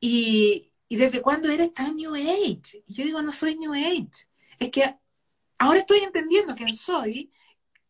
Y, 0.00 0.70
desde 0.88 1.22
cuándo 1.22 1.50
eres 1.50 1.72
tan 1.72 1.96
New 1.96 2.14
Age? 2.14 2.84
Y 2.86 2.94
yo 2.94 3.04
digo, 3.04 3.22
no 3.22 3.32
soy 3.32 3.56
New 3.56 3.72
Age. 3.72 4.28
Es 4.58 4.70
que 4.70 4.96
ahora 5.58 5.80
estoy 5.80 5.98
entendiendo 5.98 6.54
quién 6.54 6.76
soy, 6.76 7.30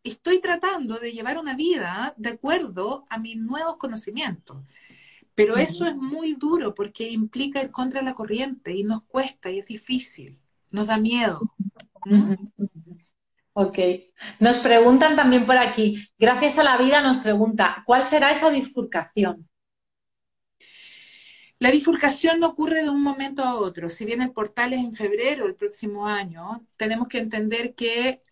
estoy 0.02 0.40
tratando 0.40 0.99
de 0.99 1.12
llevar 1.12 1.38
una 1.38 1.54
vida 1.54 2.14
de 2.16 2.30
acuerdo 2.30 3.04
a 3.11 3.18
mis 3.18 3.37
nuevos 3.37 3.76
conocimientos. 3.76 4.62
Pero 5.35 5.56
eso 5.56 5.85
es 5.85 5.97
muy 5.97 6.35
duro 6.35 6.75
porque 6.75 7.11
implica 7.11 7.61
ir 7.61 7.71
contra 7.71 8.02
la 8.02 8.14
corriente 8.14 8.73
y 8.73 8.85
nos 8.85 9.02
cuesta 9.02 9.50
y 9.50 9.59
es 9.59 9.66
difícil, 9.66 10.38
nos 10.71 10.87
da 10.87 10.97
miedo. 10.97 11.40
Ok. 13.54 13.78
Nos 14.40 14.58
preguntan 14.58 15.16
también 15.16 15.46
por 15.46 15.56
aquí, 15.56 16.08
gracias 16.18 16.58
a 16.58 16.64
la 16.64 16.76
vida 16.76 17.00
nos 17.00 17.18
pregunta, 17.18 17.82
¿cuál 17.87 18.04
será 18.04 18.30
esa 18.32 18.50
bifurcación? 18.50 19.49
La 21.61 21.70
bifurcación 21.70 22.40
no 22.40 22.49
ocurre 22.49 22.82
de 22.82 22.90
un 22.90 23.02
momento 23.02 23.42
a 23.42 23.54
otro. 23.54 23.88
Si 23.88 24.04
bien 24.04 24.20
el 24.20 24.32
portal 24.32 24.73
es 24.73 24.80
en 24.80 24.92
febrero 24.92 25.44
del 25.44 25.54
próximo 25.54 26.06
año, 26.06 26.66
tenemos 26.76 27.06
que 27.08 27.18
entender 27.18 27.75
que 27.75 28.23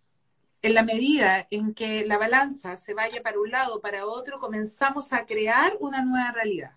en 0.60 0.74
la 0.74 0.82
medida 0.82 1.46
en 1.50 1.72
que 1.72 2.04
la 2.04 2.18
balanza 2.18 2.76
se 2.76 2.92
vaya 2.92 3.22
para 3.22 3.40
un 3.40 3.50
lado 3.50 3.76
o 3.76 3.80
para 3.80 4.06
otro, 4.06 4.40
comenzamos 4.40 5.12
a 5.12 5.24
crear 5.24 5.76
una 5.80 6.04
nueva 6.04 6.32
realidad. 6.32 6.72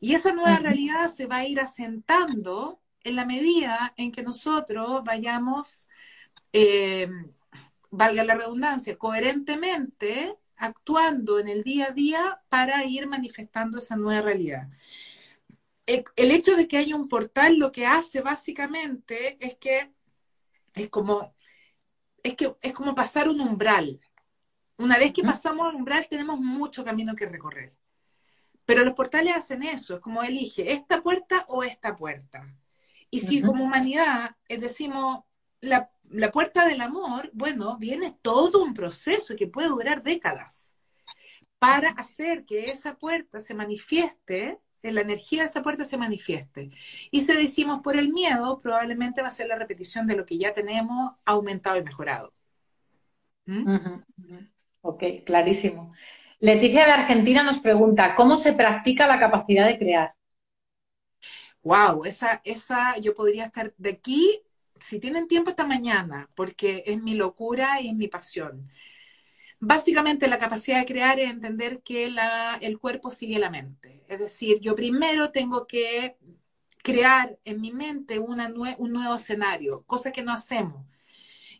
Y 0.00 0.14
esa 0.14 0.32
nueva 0.32 0.58
realidad 0.58 1.08
se 1.08 1.26
va 1.26 1.38
a 1.38 1.46
ir 1.46 1.60
asentando 1.60 2.80
en 3.02 3.16
la 3.16 3.24
medida 3.24 3.94
en 3.96 4.12
que 4.12 4.22
nosotros 4.22 5.02
vayamos, 5.04 5.88
eh, 6.52 7.08
valga 7.90 8.24
la 8.24 8.34
redundancia, 8.34 8.96
coherentemente 8.96 10.36
actuando 10.56 11.38
en 11.38 11.48
el 11.48 11.62
día 11.62 11.86
a 11.86 11.92
día 11.92 12.42
para 12.48 12.84
ir 12.84 13.06
manifestando 13.06 13.78
esa 13.78 13.96
nueva 13.96 14.22
realidad. 14.22 14.68
El, 15.86 16.30
hecho 16.30 16.54
de 16.54 16.68
que 16.68 16.76
haya 16.76 16.96
un 16.96 17.08
portal 17.08 17.56
lo 17.58 17.72
que 17.72 17.86
hace 17.86 18.20
básicamente 18.20 19.38
es 19.40 19.56
que 19.56 19.90
es 20.74 20.90
como, 20.90 21.34
es 22.22 22.34
que 22.34 22.54
es 22.60 22.72
como 22.74 22.94
pasar 22.94 23.28
un 23.28 23.40
umbral. 23.40 23.98
Una 24.76 24.98
vez 24.98 25.12
que 25.12 25.22
pasamos 25.22 25.70
el 25.70 25.76
umbral 25.76 26.06
tenemos 26.08 26.38
mucho 26.38 26.84
camino 26.84 27.16
que 27.16 27.26
recorrer. 27.26 27.74
Pero 28.66 28.84
los 28.84 28.92
portales 28.92 29.34
hacen 29.34 29.62
eso, 29.62 29.94
es 29.94 30.00
como 30.00 30.22
elige 30.22 30.72
esta 30.72 31.02
puerta 31.02 31.46
o 31.48 31.62
esta 31.62 31.96
puerta. 31.96 32.54
Y 33.10 33.20
si 33.20 33.40
como 33.40 33.64
humanidad 33.64 34.36
eh, 34.46 34.58
decimos 34.58 35.24
la, 35.62 35.90
puerta 36.32 36.66
del 36.66 36.80
amor, 36.80 37.30
bueno, 37.32 37.76
viene 37.78 38.16
todo 38.22 38.62
un 38.62 38.74
proceso 38.74 39.36
que 39.36 39.46
puede 39.46 39.68
durar 39.68 40.02
décadas 40.02 40.74
para 41.58 41.90
hacer 41.90 42.44
que 42.44 42.66
esa 42.66 42.96
puerta 42.96 43.40
se 43.40 43.54
manifieste, 43.54 44.58
en 44.82 44.94
la 44.94 45.00
energía 45.00 45.42
de 45.42 45.48
esa 45.48 45.62
puerta 45.62 45.84
se 45.84 45.96
manifieste. 45.96 46.70
Y 47.10 47.22
si 47.22 47.32
decimos 47.32 47.80
por 47.82 47.96
el 47.96 48.10
miedo, 48.10 48.60
probablemente 48.60 49.22
va 49.22 49.28
a 49.28 49.32
ser 49.32 49.48
la 49.48 49.56
repetición 49.56 50.06
de 50.06 50.16
lo 50.16 50.24
que 50.24 50.38
ya 50.38 50.52
tenemos 50.52 51.14
aumentado 51.24 51.78
y 51.78 51.82
mejorado. 51.82 52.32
¿Mm? 53.46 54.02
Ok, 54.82 55.02
clarísimo. 55.26 55.92
Leticia 56.40 56.84
de 56.84 56.92
Argentina 56.92 57.42
nos 57.42 57.58
pregunta, 57.58 58.14
¿cómo 58.14 58.36
se 58.36 58.52
practica 58.52 59.08
la 59.08 59.18
capacidad 59.18 59.66
de 59.66 59.78
crear? 59.78 60.14
Wow, 61.62 62.04
esa, 62.04 62.40
esa, 62.44 62.96
yo 62.98 63.14
podría 63.14 63.46
estar 63.46 63.74
de 63.76 63.90
aquí, 63.90 64.40
si 64.80 64.98
tienen 65.00 65.28
tiempo 65.28 65.50
esta 65.50 65.66
mañana, 65.66 66.28
porque 66.34 66.82
es 66.86 67.02
mi 67.02 67.14
locura 67.14 67.80
y 67.80 67.88
es 67.88 67.94
mi 67.94 68.08
pasión. 68.08 68.70
Básicamente 69.60 70.28
la 70.28 70.38
capacidad 70.38 70.78
de 70.78 70.86
crear 70.86 71.18
es 71.18 71.30
entender 71.30 71.82
que 71.82 72.14
el 72.60 72.78
cuerpo 72.78 73.10
sigue 73.10 73.38
la 73.38 73.50
mente. 73.50 74.04
Es 74.08 74.18
decir, 74.20 74.60
yo 74.60 74.76
primero 74.76 75.30
tengo 75.32 75.66
que 75.66 76.16
crear 76.82 77.38
en 77.44 77.60
mi 77.60 77.72
mente 77.72 78.18
un 78.18 78.36
nuevo 78.92 79.14
escenario, 79.16 79.82
cosa 79.82 80.12
que 80.12 80.22
no 80.22 80.32
hacemos. 80.32 80.86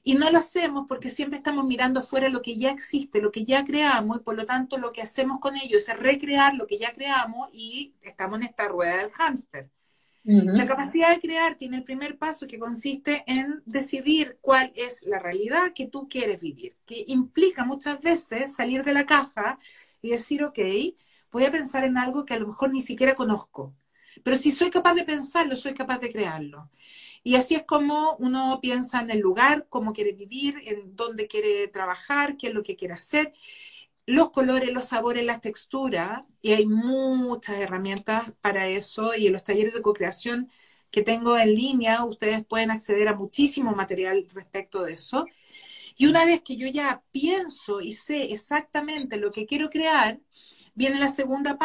Y 0.04 0.14
no 0.14 0.30
lo 0.30 0.38
hacemos 0.38 0.86
porque 0.88 1.10
siempre 1.10 1.38
estamos 1.38 1.66
mirando 1.66 2.02
fuera 2.02 2.28
lo 2.28 2.40
que 2.40 2.56
ya 2.56 2.70
existe, 2.70 3.20
lo 3.20 3.32
que 3.32 3.44
ya 3.44 3.64
creamos, 3.64 4.18
y 4.18 4.20
por 4.20 4.36
lo 4.36 4.46
tanto 4.46 4.78
lo 4.78 4.92
que 4.92 5.02
hacemos 5.02 5.40
con 5.40 5.56
ello 5.56 5.76
es 5.76 5.88
recrear 5.98 6.54
lo 6.54 6.66
que 6.66 6.78
ya 6.78 6.92
creamos 6.92 7.50
y 7.52 7.94
estamos 8.00 8.38
en 8.38 8.46
esta 8.46 8.68
rueda 8.68 8.98
del 8.98 9.10
hámster. 9.10 9.70
La 10.30 10.66
capacidad 10.66 11.14
de 11.14 11.20
crear 11.22 11.54
tiene 11.54 11.78
el 11.78 11.84
primer 11.84 12.18
paso 12.18 12.46
que 12.46 12.58
consiste 12.58 13.24
en 13.26 13.62
decidir 13.64 14.36
cuál 14.42 14.70
es 14.74 15.02
la 15.04 15.18
realidad 15.18 15.72
que 15.74 15.86
tú 15.86 16.06
quieres 16.06 16.38
vivir, 16.42 16.76
que 16.84 17.02
implica 17.06 17.64
muchas 17.64 17.98
veces 18.02 18.54
salir 18.54 18.84
de 18.84 18.92
la 18.92 19.06
caja 19.06 19.58
y 20.02 20.10
decir, 20.10 20.44
ok, 20.44 20.58
voy 21.32 21.46
a 21.46 21.50
pensar 21.50 21.84
en 21.84 21.96
algo 21.96 22.26
que 22.26 22.34
a 22.34 22.38
lo 22.38 22.46
mejor 22.46 22.70
ni 22.70 22.82
siquiera 22.82 23.14
conozco, 23.14 23.74
pero 24.22 24.36
si 24.36 24.52
soy 24.52 24.70
capaz 24.70 24.92
de 24.92 25.04
pensarlo, 25.04 25.56
soy 25.56 25.72
capaz 25.72 25.98
de 25.98 26.12
crearlo. 26.12 26.70
Y 27.22 27.36
así 27.36 27.54
es 27.54 27.62
como 27.62 28.16
uno 28.16 28.58
piensa 28.60 29.00
en 29.00 29.10
el 29.10 29.20
lugar, 29.20 29.66
cómo 29.70 29.94
quiere 29.94 30.12
vivir, 30.12 30.56
en 30.66 30.94
dónde 30.94 31.26
quiere 31.26 31.68
trabajar, 31.68 32.36
qué 32.36 32.48
es 32.48 32.54
lo 32.54 32.62
que 32.62 32.76
quiere 32.76 32.92
hacer 32.92 33.32
los 34.08 34.30
colores, 34.30 34.72
los 34.72 34.86
sabores, 34.86 35.22
las 35.22 35.42
texturas, 35.42 36.22
y 36.40 36.54
hay 36.54 36.66
muchas 36.66 37.60
herramientas 37.60 38.32
para 38.40 38.66
eso, 38.66 39.14
y 39.14 39.26
en 39.26 39.34
los 39.34 39.44
talleres 39.44 39.74
de 39.74 39.82
co-creación 39.82 40.50
que 40.90 41.02
tengo 41.02 41.36
en 41.36 41.54
línea, 41.54 42.04
ustedes 42.06 42.42
pueden 42.46 42.70
acceder 42.70 43.08
a 43.08 43.14
muchísimo 43.14 43.72
material 43.72 44.26
respecto 44.32 44.82
de 44.84 44.94
eso. 44.94 45.26
Y 45.98 46.06
una 46.06 46.24
vez 46.24 46.40
que 46.40 46.56
yo 46.56 46.66
ya 46.68 47.02
pienso 47.12 47.82
y 47.82 47.92
sé 47.92 48.32
exactamente 48.32 49.18
lo 49.18 49.30
que 49.30 49.44
quiero 49.44 49.68
crear, 49.68 50.18
viene 50.74 50.98
la 50.98 51.08
segunda 51.08 51.58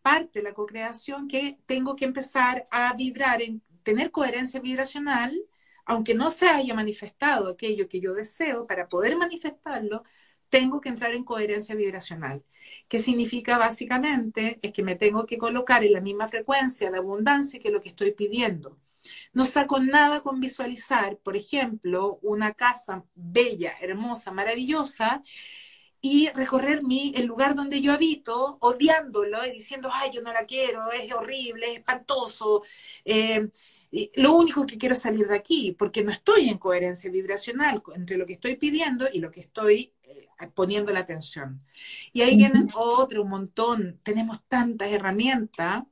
parte, 0.00 0.42
la 0.42 0.54
co-creación, 0.54 1.28
que 1.28 1.58
tengo 1.66 1.96
que 1.96 2.06
empezar 2.06 2.64
a 2.70 2.94
vibrar, 2.94 3.42
en 3.42 3.62
tener 3.82 4.10
coherencia 4.10 4.60
vibracional, 4.60 5.38
aunque 5.84 6.14
no 6.14 6.30
se 6.30 6.48
haya 6.48 6.72
manifestado 6.72 7.48
aquello 7.48 7.88
que 7.88 8.00
yo 8.00 8.14
deseo, 8.14 8.66
para 8.66 8.88
poder 8.88 9.16
manifestarlo, 9.16 10.02
tengo 10.50 10.80
que 10.80 10.90
entrar 10.90 11.14
en 11.14 11.24
coherencia 11.24 11.74
vibracional. 11.74 12.42
¿Qué 12.88 12.98
significa 12.98 13.56
básicamente? 13.58 14.58
Es 14.62 14.72
que 14.72 14.82
me 14.82 14.96
tengo 14.96 15.24
que 15.26 15.38
colocar 15.38 15.84
en 15.84 15.94
la 15.94 16.00
misma 16.00 16.28
frecuencia 16.28 16.90
de 16.90 16.98
abundancia 16.98 17.60
que 17.60 17.70
lo 17.70 17.80
que 17.80 17.90
estoy 17.90 18.12
pidiendo. 18.12 18.78
No 19.32 19.46
saco 19.46 19.80
nada 19.80 20.20
con 20.22 20.40
visualizar, 20.40 21.16
por 21.18 21.36
ejemplo, 21.36 22.18
una 22.22 22.52
casa 22.52 23.04
bella, 23.14 23.74
hermosa, 23.80 24.30
maravillosa, 24.32 25.22
y 26.02 26.30
recorrer 26.30 26.82
mi, 26.82 27.12
el 27.14 27.26
lugar 27.26 27.54
donde 27.54 27.80
yo 27.82 27.92
habito, 27.92 28.56
odiándolo 28.60 29.44
y 29.44 29.52
diciendo, 29.52 29.90
ay, 29.92 30.10
yo 30.12 30.22
no 30.22 30.32
la 30.32 30.46
quiero, 30.46 30.90
es 30.92 31.12
horrible, 31.12 31.72
es 31.72 31.78
espantoso. 31.78 32.62
Eh, 33.04 33.48
lo 34.14 34.34
único 34.34 34.64
que 34.66 34.78
quiero 34.78 34.94
es 34.94 35.02
salir 35.02 35.28
de 35.28 35.36
aquí, 35.36 35.72
porque 35.78 36.02
no 36.02 36.10
estoy 36.10 36.48
en 36.48 36.58
coherencia 36.58 37.10
vibracional 37.10 37.82
entre 37.94 38.16
lo 38.16 38.24
que 38.26 38.34
estoy 38.34 38.56
pidiendo 38.56 39.08
y 39.12 39.20
lo 39.20 39.30
que 39.30 39.40
estoy 39.40 39.92
poniendo 40.54 40.92
la 40.92 41.00
atención. 41.00 41.62
Y 42.12 42.22
ahí 42.22 42.36
vienen 42.36 42.68
otro 42.74 43.24
montón, 43.24 44.00
tenemos 44.02 44.40
tantas 44.48 44.90
herramientas 44.90 45.84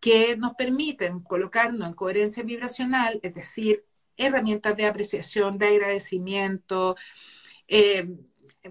que 0.00 0.36
nos 0.36 0.54
permiten 0.54 1.20
colocarnos 1.20 1.86
en 1.86 1.94
coherencia 1.94 2.42
vibracional, 2.42 3.20
es 3.22 3.34
decir, 3.34 3.84
herramientas 4.16 4.76
de 4.76 4.86
apreciación, 4.86 5.58
de 5.58 5.68
agradecimiento, 5.68 6.96
eh, 7.68 8.08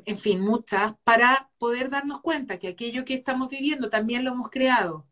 en 0.05 0.17
fin, 0.17 0.41
muchas, 0.41 0.93
para 1.03 1.49
poder 1.57 1.89
darnos 1.89 2.21
cuenta 2.21 2.59
que 2.59 2.69
aquello 2.69 3.05
que 3.05 3.13
estamos 3.13 3.49
viviendo 3.49 3.89
también 3.89 4.23
lo 4.23 4.31
hemos 4.31 4.49
creado 4.49 5.07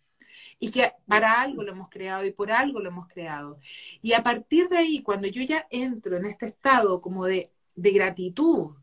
y 0.60 0.72
que 0.72 0.92
para 1.08 1.42
algo 1.42 1.63
lo 1.63 1.72
hemos 1.72 1.89
creado 1.89 2.25
y 2.25 2.32
por 2.32 2.51
algo 2.51 2.80
lo 2.80 2.89
hemos 2.89 3.08
creado. 3.08 3.60
Y 4.01 4.13
a 4.13 4.24
partir 4.24 4.70
de 4.70 4.78
ahí, 4.78 5.01
cuando 5.01 5.28
yo 5.28 5.42
ya 5.44 5.68
entro 5.70 6.18
en 6.18 6.25
este 6.25 6.48
estado 6.48 7.01
como 7.01 7.25
de, 7.25 7.51
gratitud, 7.75 8.75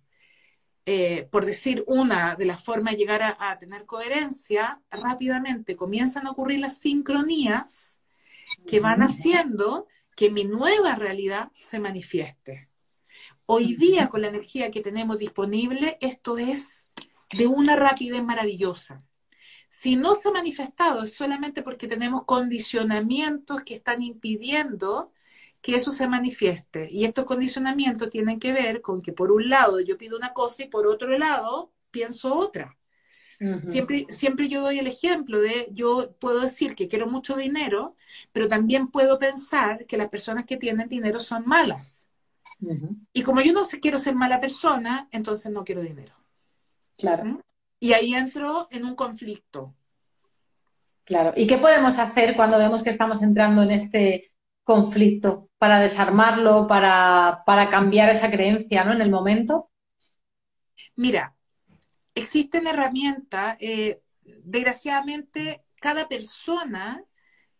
eh, 0.88 1.26
por 1.32 1.44
decir 1.44 1.82
una 1.88 2.36
de 2.36 2.44
las 2.44 2.62
formas 2.62 2.92
de 2.94 2.98
llegar 2.98 3.36
a, 3.40 3.58
tener 3.58 3.86
coherencia, 3.86 4.80
rápidamente 4.88 5.74
comienzan 5.74 6.28
a 6.28 6.30
ocurrir 6.30 6.60
las 6.60 6.78
sincronías 6.78 8.00
que 8.68 8.78
van 8.78 9.02
haciendo 9.02 9.88
que 10.14 10.30
mi 10.30 10.44
nueva 10.44 10.94
realidad 10.94 11.50
se 11.58 11.80
manifieste. 11.80 12.68
Hoy 13.46 13.74
día, 13.74 14.08
con 14.08 14.22
la 14.22 14.28
energía 14.28 14.70
que 14.70 14.80
tenemos 14.80 15.18
disponible, 15.18 15.98
esto 16.00 16.38
es 16.38 16.88
de 17.30 17.48
una 17.48 17.74
rapidez 17.74 18.22
maravillosa. 18.22 19.02
Si 19.68 19.96
no 19.96 20.14
se 20.14 20.28
ha 20.28 20.32
manifestado 20.32 21.02
es 21.02 21.14
solamente 21.14 21.62
porque 21.62 21.88
tenemos 21.88 22.24
condicionamientos 22.26 23.64
que 23.64 23.74
están 23.74 24.02
impidiendo 24.02 25.12
que 25.66 25.74
eso 25.74 25.90
se 25.90 26.06
manifieste. 26.06 26.86
Y 26.92 27.06
estos 27.06 27.24
condicionamientos 27.24 28.08
tienen 28.08 28.38
que 28.38 28.52
ver 28.52 28.80
con 28.82 29.02
que 29.02 29.12
por 29.12 29.32
un 29.32 29.48
lado 29.48 29.80
yo 29.80 29.98
pido 29.98 30.16
una 30.16 30.32
cosa 30.32 30.62
y 30.62 30.68
por 30.68 30.86
otro 30.86 31.18
lado 31.18 31.72
pienso 31.90 32.36
otra. 32.36 32.78
siempre, 33.66 34.06
siempre 34.08 34.48
yo 34.48 34.60
doy 34.60 34.78
el 34.78 34.86
ejemplo 34.86 35.40
de, 35.40 35.66
yo 35.72 36.12
puedo 36.20 36.42
decir 36.42 36.76
que 36.76 36.86
quiero 36.86 37.08
mucho 37.08 37.34
dinero, 37.34 37.96
pero 38.32 38.46
también 38.46 38.86
puedo 38.92 39.18
pensar 39.18 39.86
que 39.86 39.96
las 39.96 40.08
personas 40.08 40.44
que 40.44 40.56
tienen 40.56 40.88
dinero 40.88 41.18
son 41.18 41.44
malas. 41.48 42.06
Y 43.12 43.24
como 43.24 43.40
yo 43.40 43.52
no 43.52 43.66
quiero 43.82 43.98
ser 43.98 44.14
mala 44.14 44.40
persona, 44.40 45.08
entonces 45.10 45.50
no 45.50 45.64
quiero 45.64 45.80
dinero. 45.80 46.14
Claro. 46.96 47.24
¿Mm? 47.24 47.40
Y 47.80 47.92
ahí 47.92 48.14
entro 48.14 48.68
en 48.70 48.84
un 48.84 48.94
conflicto. 48.94 49.74
Claro. 51.02 51.32
¿Y 51.36 51.48
qué 51.48 51.58
podemos 51.58 51.98
hacer 51.98 52.36
cuando 52.36 52.56
vemos 52.56 52.84
que 52.84 52.90
estamos 52.90 53.20
entrando 53.20 53.64
en 53.64 53.72
este 53.72 54.30
conflicto 54.66 55.48
para 55.58 55.78
desarmarlo, 55.78 56.66
para, 56.66 57.68
cambiar 57.70 58.10
esa 58.10 58.32
creencia 58.32 58.82
¿no? 58.82 58.92
en 58.92 59.00
el 59.00 59.10
momento? 59.10 59.70
Mira, 60.96 61.36
existen 62.16 62.66
herramientas, 62.66 63.56
eh, 63.60 64.02
desgraciadamente 64.22 65.62
cada 65.80 66.08
persona 66.08 67.04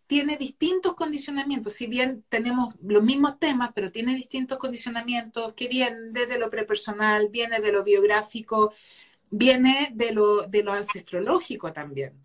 tiene 0.09 0.37
distintos 0.37 0.95
condicionamientos, 0.95 1.75
si 1.75 1.87
bien 1.87 2.25
tenemos 2.29 2.75
los 2.83 3.05
mismos 3.05 3.39
temas, 3.39 3.71
pero 3.73 3.93
tiene 3.93 4.15
distintos 4.17 4.59
condicionamientos 4.59 5.55
que 5.55 5.69
vienen 5.69 6.13
desde 6.13 6.41
lo 6.41 6.51
prepersonal, 6.51 7.29
viene 7.29 7.61
de 7.61 7.71
lo 7.71 7.85
biográfico, 7.85 8.73
viene 9.31 9.91
de 9.95 10.13
lo, 10.13 10.49
de 10.49 10.65
lo 10.65 10.73
ancestrológico 10.73 11.73
también. 11.73 12.21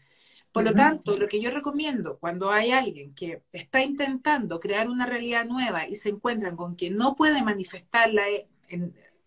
Por 0.51 0.65
lo 0.65 0.73
tanto, 0.73 1.17
lo 1.17 1.27
que 1.27 1.39
yo 1.39 1.49
recomiendo 1.49 2.17
cuando 2.19 2.51
hay 2.51 2.71
alguien 2.71 3.13
que 3.15 3.43
está 3.53 3.81
intentando 3.83 4.59
crear 4.59 4.89
una 4.89 5.05
realidad 5.05 5.45
nueva 5.45 5.87
y 5.87 5.95
se 5.95 6.09
encuentran 6.09 6.57
con 6.57 6.75
que 6.75 6.89
no 6.89 7.15
puede 7.15 7.41
manifestarla 7.41 8.23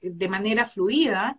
de 0.01 0.29
manera 0.29 0.67
fluida, 0.67 1.39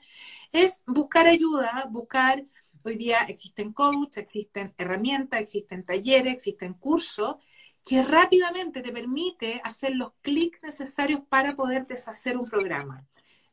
es 0.51 0.81
buscar 0.87 1.27
ayuda, 1.27 1.87
buscar, 1.89 2.43
hoy 2.83 2.95
día 2.95 3.19
existen 3.27 3.73
coaches, 3.73 4.17
existen 4.17 4.73
herramientas, 4.77 5.39
existen 5.39 5.83
talleres, 5.83 6.33
existen 6.33 6.73
cursos 6.73 7.35
que 7.83 8.03
rápidamente 8.03 8.81
te 8.81 8.91
permite 8.91 9.61
hacer 9.63 9.95
los 9.95 10.13
clics 10.21 10.63
necesarios 10.63 11.21
para 11.29 11.55
poder 11.55 11.85
deshacer 11.85 12.37
un 12.37 12.45
programa. 12.45 13.05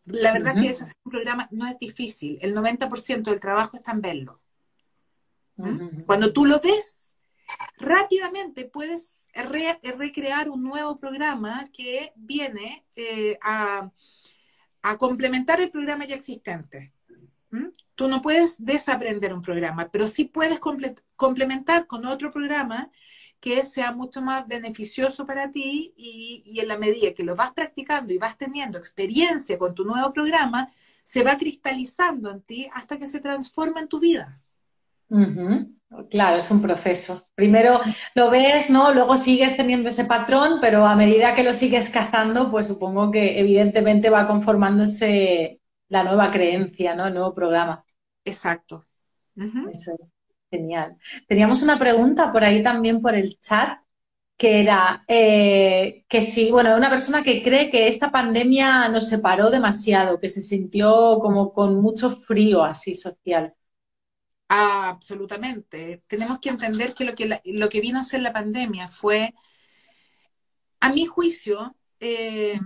La 0.06 0.32
verdad 0.32 0.56
es 0.56 0.62
que 0.62 0.68
deshacer 0.68 0.96
un 1.04 1.12
programa 1.12 1.48
no 1.50 1.66
es 1.66 1.78
difícil, 1.78 2.38
el 2.40 2.54
90% 2.54 3.30
del 3.30 3.40
trabajo 3.40 3.76
está 3.76 3.92
en 3.92 4.00
verlo. 4.00 4.40
Cuando 6.06 6.32
tú 6.32 6.44
lo 6.44 6.60
ves, 6.60 7.16
rápidamente 7.76 8.64
puedes 8.64 9.28
recrear 9.34 10.50
un 10.50 10.62
nuevo 10.62 10.98
programa 10.98 11.68
que 11.72 12.12
viene 12.16 12.84
eh, 12.96 13.38
a, 13.42 13.90
complementar 14.98 15.60
el 15.60 15.70
programa 15.70 16.04
ya 16.04 16.16
existente. 16.16 16.92
Tú 17.94 18.08
no 18.08 18.22
puedes 18.22 18.64
desaprender 18.64 19.34
un 19.34 19.42
programa, 19.42 19.88
pero 19.90 20.08
sí 20.08 20.24
puedes 20.24 20.58
complementar 21.16 21.86
con 21.86 22.06
otro 22.06 22.30
programa 22.30 22.90
que 23.38 23.64
sea 23.64 23.92
mucho 23.92 24.22
más 24.22 24.46
beneficioso 24.46 25.26
para 25.26 25.50
ti 25.50 25.92
y, 25.96 26.42
y, 26.46 26.60
en 26.60 26.68
la 26.68 26.78
medida 26.78 27.12
que 27.12 27.24
lo 27.24 27.36
vas 27.36 27.52
practicando 27.52 28.12
y 28.12 28.18
vas 28.18 28.38
teniendo 28.38 28.78
experiencia 28.78 29.58
con 29.58 29.74
tu 29.74 29.84
nuevo 29.84 30.12
programa, 30.12 30.72
se 31.02 31.22
va 31.22 31.36
cristalizando 31.36 32.30
en 32.30 32.40
ti 32.42 32.68
hasta 32.72 32.98
que 32.98 33.08
se 33.08 33.20
transforma 33.20 33.80
en 33.80 33.88
tu 33.88 33.98
vida. 33.98 34.41
Claro, 36.10 36.36
es 36.36 36.50
un 36.50 36.62
proceso. 36.62 37.22
Primero 37.34 37.80
lo 38.14 38.30
ves, 38.30 38.70
¿no? 38.70 38.94
Luego 38.94 39.16
sigues 39.16 39.56
teniendo 39.56 39.90
ese 39.90 40.06
patrón, 40.06 40.58
pero 40.60 40.86
a 40.86 40.96
medida 40.96 41.34
que 41.34 41.42
lo 41.42 41.52
sigues 41.52 41.90
cazando, 41.90 42.50
pues 42.50 42.66
supongo 42.66 43.10
que 43.10 43.38
evidentemente 43.38 44.08
va 44.08 44.26
conformándose 44.26 45.60
la 45.88 46.02
nueva 46.04 46.30
creencia, 46.30 46.94
¿no? 46.94 47.06
El 47.06 47.14
nuevo 47.14 47.34
programa. 47.34 47.84
Exacto. 48.24 48.84
Eso 49.36 49.92
es 49.92 49.98
genial. 50.50 50.96
Teníamos 51.26 51.62
una 51.62 51.78
pregunta 51.78 52.32
por 52.32 52.44
ahí 52.44 52.62
también 52.62 53.02
por 53.02 53.14
el 53.14 53.38
chat, 53.38 53.78
que 54.36 54.60
era 54.60 55.04
eh, 55.06 56.04
que 56.08 56.20
si, 56.22 56.50
bueno, 56.50 56.74
una 56.76 56.90
persona 56.90 57.22
que 57.22 57.42
cree 57.42 57.70
que 57.70 57.86
esta 57.86 58.10
pandemia 58.10 58.88
nos 58.88 59.08
separó 59.08 59.50
demasiado, 59.50 60.18
que 60.18 60.28
se 60.28 60.42
sintió 60.42 61.18
como 61.20 61.52
con 61.52 61.80
mucho 61.80 62.10
frío 62.10 62.64
así 62.64 62.94
social. 62.94 63.54
Ah, 64.54 64.90
absolutamente. 64.90 66.02
Tenemos 66.06 66.38
que 66.38 66.50
entender 66.50 66.94
que 66.94 67.04
lo 67.04 67.14
que, 67.14 67.40
lo 67.46 67.68
que 67.70 67.80
vino 67.80 67.98
a 67.98 68.02
ser 68.04 68.20
la 68.20 68.32
pandemia 68.34 68.88
fue, 68.88 69.34
a 70.80 70.92
mi 70.92 71.06
juicio, 71.06 71.76
eh, 72.00 72.58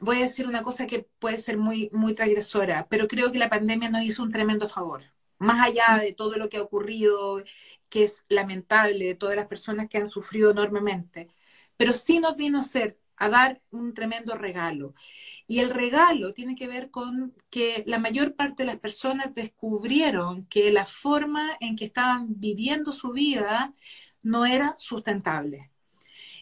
voy 0.00 0.18
a 0.18 0.20
decir 0.20 0.46
una 0.46 0.62
cosa 0.62 0.86
que 0.86 1.08
puede 1.18 1.38
ser 1.38 1.58
muy, 1.58 1.90
muy 1.92 2.14
transgresora, 2.14 2.86
pero 2.88 3.08
creo 3.08 3.32
que 3.32 3.38
la 3.38 3.50
pandemia 3.50 3.90
nos 3.90 4.02
hizo 4.02 4.22
un 4.22 4.32
tremendo 4.32 4.68
favor. 4.68 5.02
Más 5.38 5.60
allá 5.60 5.98
de 6.02 6.12
todo 6.14 6.36
lo 6.36 6.48
que 6.48 6.56
ha 6.58 6.62
ocurrido, 6.62 7.42
que 7.88 8.04
es 8.04 8.24
lamentable, 8.28 9.04
de 9.06 9.14
todas 9.14 9.36
las 9.36 9.46
personas 9.46 9.88
que 9.88 9.98
han 9.98 10.08
sufrido 10.08 10.50
enormemente, 10.50 11.28
pero 11.76 11.92
sí 11.92 12.20
nos 12.20 12.36
vino 12.36 12.58
a 12.58 12.62
ser 12.62 12.98
a 13.18 13.28
dar 13.28 13.60
un 13.70 13.94
tremendo 13.94 14.34
regalo. 14.34 14.94
Y 15.46 15.60
el 15.60 15.70
regalo 15.70 16.32
tiene 16.32 16.54
que 16.54 16.68
ver 16.68 16.90
con 16.90 17.34
que 17.50 17.82
la 17.86 17.98
mayor 17.98 18.34
parte 18.34 18.62
de 18.62 18.68
las 18.68 18.78
personas 18.78 19.34
descubrieron 19.34 20.46
que 20.46 20.72
la 20.72 20.86
forma 20.86 21.50
en 21.60 21.76
que 21.76 21.86
estaban 21.86 22.40
viviendo 22.40 22.92
su 22.92 23.12
vida 23.12 23.74
no 24.22 24.46
era 24.46 24.74
sustentable. 24.78 25.70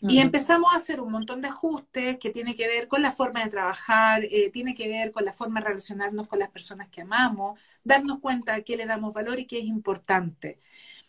Y 0.03 0.19
empezamos 0.19 0.73
a 0.73 0.77
hacer 0.77 1.01
un 1.01 1.11
montón 1.11 1.41
de 1.41 1.49
ajustes 1.49 2.19
que 2.19 2.31
tiene 2.31 2.55
que 2.55 2.67
ver 2.67 2.87
con 2.89 3.03
la 3.03 3.12
forma 3.12 3.43
de 3.43 3.51
trabajar, 3.51 4.23
eh, 4.25 4.51
tiene 4.51 4.75
que 4.75 4.89
ver 4.89 5.11
con 5.11 5.25
la 5.25 5.33
forma 5.33 5.61
de 5.61 5.69
relacionarnos 5.69 6.29
con 6.29 6.39
las 6.39 6.51
personas 6.51 6.89
que 6.91 7.03
amamos, 7.03 7.61
darnos 7.83 8.21
cuenta 8.21 8.55
de 8.55 8.65
qué 8.65 8.77
le 8.77 8.87
damos 8.87 9.12
valor 9.15 9.39
y 9.39 9.47
qué 9.47 9.59
es 9.59 9.65
importante. 9.65 10.59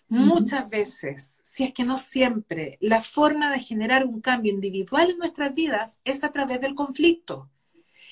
Muchas 0.09 0.69
veces, 0.69 1.41
si 1.43 1.63
es 1.65 1.73
que 1.73 1.83
no 1.83 1.97
siempre, 1.97 2.77
la 2.79 3.01
forma 3.01 3.51
de 3.51 3.59
generar 3.59 4.05
un 4.05 4.21
cambio 4.21 4.53
individual 4.53 5.11
en 5.11 5.17
nuestras 5.17 5.53
vidas 5.53 5.99
es 6.05 6.23
a 6.23 6.31
través 6.31 6.61
del 6.61 6.75
conflicto. 6.75 7.49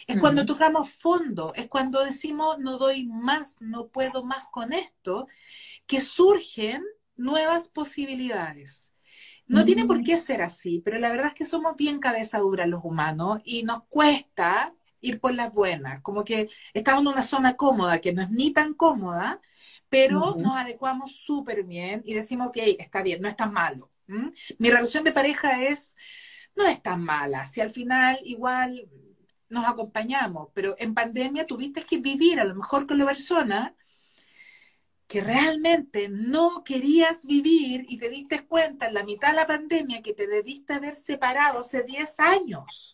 Es 0.08 0.20
cuando 0.20 0.46
tocamos 0.46 0.90
fondo, 0.90 1.48
es 1.56 1.68
cuando 1.68 2.04
decimos 2.04 2.60
no 2.60 2.78
doy 2.78 3.08
más, 3.08 3.58
no 3.62 3.88
puedo 3.88 4.24
más 4.24 4.46
con 4.50 4.74
esto, 4.74 5.28
que 5.88 6.02
surgen 6.02 6.84
nuevas 7.16 7.70
posibilidades. 7.70 8.92
No 9.48 9.64
tiene 9.64 9.86
por 9.86 10.04
qué 10.04 10.18
ser 10.18 10.42
así, 10.42 10.82
pero 10.84 10.98
la 11.00 11.12
verdad 11.12 11.28
es 11.28 11.34
que 11.34 11.46
somos 11.46 11.76
bien 11.76 12.00
cabeza 12.00 12.40
dura 12.40 12.68
los 12.68 12.84
humanos 12.84 13.42
y 13.44 13.64
nos 13.64 13.84
cuesta 13.90 14.74
ir 15.02 15.20
por 15.20 15.34
las 15.34 15.54
buenas, 15.54 16.02
como 16.02 16.24
que 16.24 16.50
estamos 16.74 17.02
en 17.02 17.08
una 17.10 17.22
zona 17.22 17.56
cómoda, 17.56 18.02
que 18.02 18.14
no 18.14 18.24
es 18.24 18.32
ni 18.32 18.52
tan 18.52 18.74
cómoda, 18.74 19.40
pero 19.96 20.36
nos 20.36 20.58
adecuamos 20.58 21.16
súper 21.16 21.64
bien 21.64 22.02
y 22.04 22.14
decimos, 22.14 22.48
ok, 22.48 22.58
está 22.78 23.02
bien, 23.02 23.22
no 23.22 23.30
es 23.30 23.38
tan 23.38 23.54
malo. 23.54 23.92
Mi 24.58 24.70
relación 24.70 25.06
de 25.06 25.14
pareja 25.14 25.64
es, 25.64 25.96
no 26.54 26.68
es 26.68 26.84
tan 26.84 27.02
mala, 27.02 27.46
si 27.46 27.62
al 27.62 27.72
final 27.72 28.20
igual 28.26 28.90
nos 29.48 29.66
acompañamos, 29.66 30.50
pero 30.54 30.76
en 30.80 30.94
pandemia 30.94 31.48
tuviste 31.48 31.84
que 31.84 32.00
vivir 32.00 32.42
a 32.42 32.44
lo 32.44 32.56
mejor 32.56 32.86
con 32.86 32.98
la 32.98 33.06
persona 33.06 33.74
que 35.08 35.22
realmente 35.22 36.10
no 36.10 36.66
querías 36.66 37.26
vivir 37.26 37.86
y 37.88 37.98
te 37.98 38.10
diste 38.10 38.46
cuenta 38.46 38.88
en 38.88 38.96
la 38.96 39.06
mitad 39.06 39.30
de 39.30 39.36
la 39.36 39.48
pandemia 39.48 40.02
que 40.02 40.14
te 40.14 40.28
debiste 40.28 40.74
haber 40.74 40.96
separado 40.96 41.62
hace 41.62 41.84
10 41.84 42.20
años. 42.20 42.85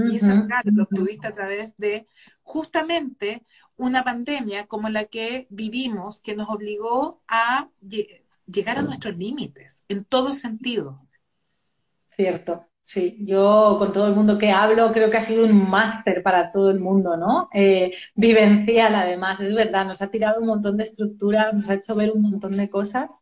Y 0.00 0.16
ese 0.16 0.34
regalo 0.34 0.70
lo 0.74 0.82
obtuviste 0.84 1.26
a 1.26 1.32
través 1.32 1.76
de 1.76 2.06
justamente 2.42 3.44
una 3.76 4.04
pandemia 4.04 4.66
como 4.66 4.88
la 4.88 5.04
que 5.06 5.46
vivimos, 5.50 6.20
que 6.20 6.34
nos 6.36 6.48
obligó 6.48 7.22
a 7.28 7.70
llegar 8.46 8.78
a 8.78 8.82
nuestros 8.82 9.16
límites, 9.16 9.82
en 9.88 10.04
todo 10.04 10.30
sentido. 10.30 11.00
Cierto, 12.10 12.66
Sí, 12.84 13.16
yo 13.24 13.76
con 13.78 13.92
todo 13.92 14.08
el 14.08 14.14
mundo 14.16 14.36
que 14.38 14.50
hablo 14.50 14.92
creo 14.92 15.08
que 15.08 15.16
ha 15.16 15.22
sido 15.22 15.44
un 15.46 15.70
máster 15.70 16.20
para 16.22 16.50
todo 16.50 16.70
el 16.72 16.80
mundo, 16.80 17.16
¿no? 17.16 17.48
Eh, 17.54 17.92
vivencial 18.16 18.94
además, 18.96 19.38
es 19.40 19.54
verdad, 19.54 19.86
nos 19.86 20.02
ha 20.02 20.10
tirado 20.10 20.40
un 20.40 20.48
montón 20.48 20.76
de 20.76 20.82
estructura, 20.84 21.52
nos 21.52 21.70
ha 21.70 21.74
hecho 21.74 21.94
ver 21.94 22.10
un 22.10 22.22
montón 22.22 22.56
de 22.56 22.68
cosas, 22.68 23.20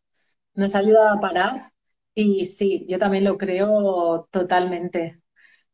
nos 0.54 0.74
ha 0.74 0.78
ayudado 0.78 1.18
a 1.18 1.20
parar 1.20 1.72
y 2.14 2.46
sí, 2.46 2.87
yo 2.88 2.98
también 2.98 3.24
lo 3.24 3.37
creo 3.37 4.28
totalmente. 4.30 5.19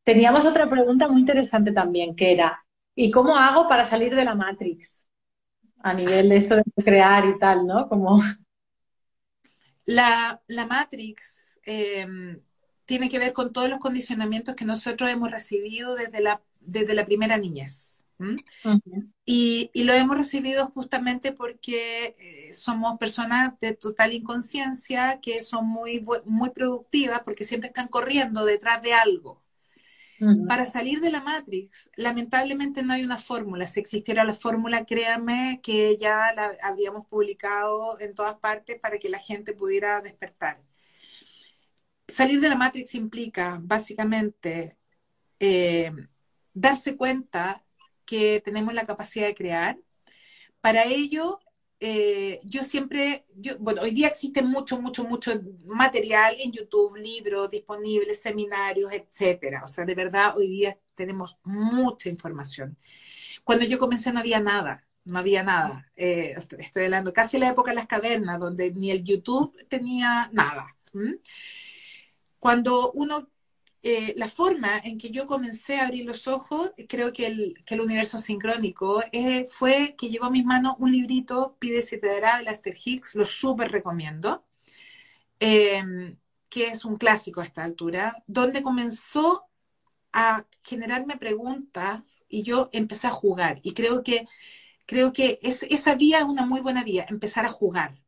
Teníamos 0.07 0.47
otra 0.47 0.71
pregunta 0.71 1.09
muy 1.09 1.21
interesante 1.21 1.73
también, 1.73 2.16
que 2.16 2.33
era, 2.33 2.64
¿y 2.95 3.11
cómo 3.11 3.37
hago 3.37 3.69
para 3.69 3.85
salir 3.85 4.14
de 4.14 4.25
la 4.25 4.35
Matrix? 4.35 5.07
A 5.83 5.92
nivel 5.92 6.31
de 6.31 6.37
esto 6.37 6.57
de 6.57 6.62
crear 6.83 7.27
y 7.27 7.38
tal, 7.38 7.66
¿no? 7.66 7.88
Como... 7.88 8.23
La, 9.85 10.40
la 10.47 10.66
Matrix... 10.66 11.59
Eh 11.66 12.07
tiene 12.87 13.11
que 13.11 13.19
ver 13.19 13.33
con 13.33 13.53
todos 13.53 13.69
los 13.69 13.81
condicionamientos 13.81 14.55
que 14.55 14.64
nosotros 14.64 15.11
hemos 15.11 15.31
recibido 15.31 15.97
desde 15.97 16.21
la, 16.21 16.40
desde 16.61 16.95
la 16.95 17.05
primera 17.05 17.37
niñez. 17.37 18.05
y, 19.27 19.71
lo 19.75 19.92
hemos 19.92 20.16
recibido 20.16 20.69
justamente 20.69 21.33
porque 21.33 22.16
eh, 22.19 22.55
somos 22.55 22.99
personas 22.99 23.61
de 23.61 23.75
total 23.75 24.14
inconsciencia 24.14 25.21
que 25.21 25.42
son 25.42 25.66
muy, 25.66 26.03
muy 26.25 26.51
productivas 26.51 27.21
porque 27.25 27.45
siempre 27.45 27.69
están 27.69 27.88
corriendo 27.88 28.47
detrás 28.47 28.81
de 28.83 28.95
algo. 28.95 29.42
Para 30.48 30.66
salir 30.66 31.00
de 31.00 31.11
la 31.11 31.20
Matrix, 31.20 31.90
lamentablemente 31.96 32.83
no 32.83 32.92
hay 32.94 33.05
una 33.05 33.18
fórmula. 33.18 33.66
Si 33.66 33.81
existiera 33.81 34.24
la 34.24 34.35
fórmula, 34.35 34.87
créanme 34.87 35.61
que 35.62 35.98
ya 35.98 36.33
la 36.35 36.57
habríamos 36.62 37.07
publicado 37.07 38.00
en 38.00 38.14
todas 38.14 38.37
partes 38.37 38.81
para 38.81 38.98
que 38.98 39.09
la 39.09 39.18
gente 39.18 39.52
pudiera 39.52 40.00
despertar 40.00 40.62
salir 42.09 42.40
de 42.40 42.48
la 42.48 42.57
Matrix 42.57 42.94
implica 42.94 43.59
básicamente 43.62 44.76
eh, 45.40 45.92
darse 46.52 46.96
cuenta 46.96 47.64
que 48.05 48.40
tenemos 48.44 48.74
la 48.74 48.87
capacidad 48.87 49.26
de 49.26 49.35
crear. 49.35 49.79
Para 50.61 50.85
ello, 50.85 51.38
eh, 51.78 52.40
yo 52.44 52.62
siempre, 52.62 53.26
yo, 53.34 53.58
bueno, 53.58 53.82
hoy 53.82 53.90
día 53.90 54.08
existe 54.08 54.42
mucho, 54.42 54.80
mucho, 54.80 55.04
mucho 55.04 55.32
material 55.66 56.36
en 56.38 56.52
YouTube, 56.52 56.96
libros 56.96 57.50
disponibles, 57.50 58.20
seminarios, 58.20 58.92
etcétera. 58.92 59.62
O 59.64 59.68
sea, 59.68 59.84
de 59.84 59.94
verdad, 59.94 60.36
hoy 60.36 60.48
día 60.48 60.78
tenemos 60.94 61.36
mucha 61.44 62.08
información. 62.08 62.78
Cuando 63.44 63.66
yo 63.66 63.78
comencé 63.78 64.12
no 64.12 64.20
había 64.20 64.40
nada, 64.40 64.86
no 65.04 65.18
había 65.18 65.42
nada. 65.42 65.90
Eh, 65.96 66.34
estoy 66.58 66.84
hablando 66.84 67.12
casi 67.12 67.38
la 67.38 67.50
época 67.50 67.70
de 67.70 67.76
las 67.76 67.86
cavernas, 67.86 68.40
donde 68.40 68.72
ni 68.72 68.90
el 68.90 69.04
YouTube 69.04 69.54
tenía 69.68 70.30
nada. 70.32 70.74
Cuando 72.38 72.92
uno, 72.92 73.28
eh, 73.88 74.14
la 74.16 74.29
forma 74.29 74.79
en 74.83 74.99
que 74.99 75.11
yo 75.11 75.29
comencé 75.29 75.77
a 75.79 75.85
abrir 75.87 76.05
los 76.05 76.27
ojos, 76.27 76.72
creo 76.88 77.12
que 77.12 77.27
el, 77.29 77.81
universo 77.81 78.18
sincrónico, 78.18 79.01
eh, 79.12 79.46
fue 79.49 79.94
que 79.96 80.09
llegó 80.09 80.25
a 80.25 80.31
mis 80.31 80.44
manos 80.44 80.75
un 80.81 80.90
librito, 80.90 81.57
Pide 81.61 81.83
si 81.83 82.01
te 82.01 82.09
dará, 82.09 82.38
de 82.38 82.44
Lester 82.44 82.77
Hicks, 82.85 83.14
lo 83.14 83.25
súper 83.25 83.70
recomiendo, 83.70 84.44
em, 85.40 86.16
que 86.49 86.68
es 86.68 86.85
un 86.85 86.96
clásico 86.96 87.40
a 87.40 87.44
esta 87.44 87.62
altura, 87.64 88.22
donde 88.27 88.62
comenzó 88.62 89.44
a 90.12 90.46
generarme 90.64 91.16
preguntas 91.18 92.25
y 92.29 92.42
yo 92.42 92.70
empecé 92.72 93.07
a 93.09 93.11
jugar. 93.11 93.61
Y 93.62 93.75
creo 93.75 94.03
que, 94.03 94.27
creo 94.87 95.12
que 95.12 95.38
es, 95.42 95.62
esa 95.64 95.94
vía 95.96 96.18
es 96.20 96.25
una 96.25 96.46
muy 96.46 96.61
buena 96.61 96.85
vía, 96.85 97.07
empezar 97.09 97.46
a 97.46 97.53
jugar. 97.53 98.01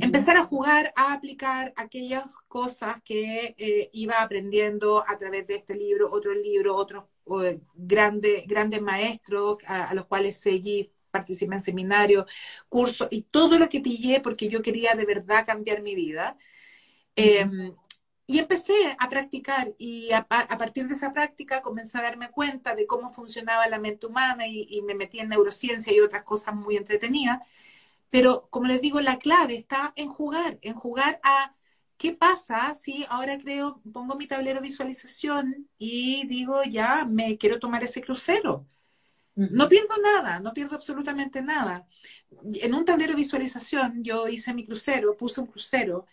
Empezar 0.00 0.36
a 0.36 0.44
jugar, 0.44 0.92
a 0.96 1.12
aplicar 1.12 1.72
aquellas 1.76 2.36
cosas 2.48 2.96
que 3.04 3.54
eh, 3.56 3.90
iba 3.92 4.20
aprendiendo 4.20 5.04
a 5.06 5.16
través 5.16 5.46
de 5.46 5.54
este 5.54 5.74
libro, 5.74 6.10
otro 6.10 6.34
libro, 6.34 6.74
otros 6.74 7.04
grandes, 7.74 8.44
grandes 8.46 8.82
maestros 8.82 9.58
a, 9.66 9.94
los 9.94 10.06
cuales 10.06 10.36
seguí, 10.36 10.90
participé 11.12 11.54
en 11.54 11.60
seminarios, 11.60 12.24
cursos 12.68 13.06
y 13.10 13.22
todo 13.22 13.58
lo 13.58 13.68
que 13.68 13.80
pillé 13.80 14.20
porque 14.20 14.48
yo 14.48 14.62
quería 14.62 14.94
de 14.94 15.04
verdad 15.04 15.46
cambiar 15.46 15.80
mi 15.82 15.94
vida. 15.94 16.36
Em, 17.16 17.74
y 18.26 18.38
empecé 18.38 18.96
a 18.98 19.08
practicar 19.08 19.74
y 19.78 20.12
a, 20.12 20.26
partir 20.26 20.86
de 20.88 20.94
esa 20.94 21.12
práctica 21.12 21.62
comencé 21.62 21.98
a 21.98 22.02
darme 22.02 22.30
cuenta 22.30 22.74
de 22.74 22.86
cómo 22.86 23.10
funcionaba 23.10 23.68
la 23.68 23.78
mente 23.78 24.06
humana 24.06 24.46
y, 24.46 24.66
y 24.70 24.82
me 24.82 24.94
metí 24.94 25.20
en 25.20 25.28
neurociencia 25.28 25.92
y 25.92 26.00
otras 26.00 26.24
cosas 26.24 26.54
muy 26.54 26.76
entretenidas. 26.76 27.40
Pero 28.10 28.48
como 28.50 28.66
les 28.66 28.80
digo, 28.80 29.00
la 29.00 29.18
clave 29.18 29.56
está 29.56 29.92
en 29.96 30.08
jugar, 30.08 30.58
en 30.62 30.74
jugar 30.74 31.20
a 31.22 31.54
qué 31.96 32.12
pasa 32.14 32.72
si 32.74 33.04
ahora 33.08 33.38
creo, 33.38 33.82
pongo 33.92 34.16
mi 34.16 34.26
tablero 34.26 34.60
de 34.60 34.62
visualización 34.68 35.68
y 35.78 36.26
digo, 36.26 36.62
ya, 36.64 37.04
me 37.04 37.36
quiero 37.38 37.58
tomar 37.58 37.84
ese 37.84 38.00
crucero. 38.02 38.66
No 39.34 39.68
pierdo 39.68 39.94
nada, 40.02 40.40
no 40.40 40.52
pierdo 40.52 40.74
absolutamente 40.76 41.42
nada. 41.42 41.86
En 42.54 42.74
un 42.74 42.84
tablero 42.84 43.12
de 43.12 43.16
visualización 43.18 44.02
yo 44.02 44.26
hice 44.28 44.52
mi 44.52 44.66
crucero, 44.66 45.16
puse 45.16 45.40
un 45.40 45.46
crucero. 45.46 46.06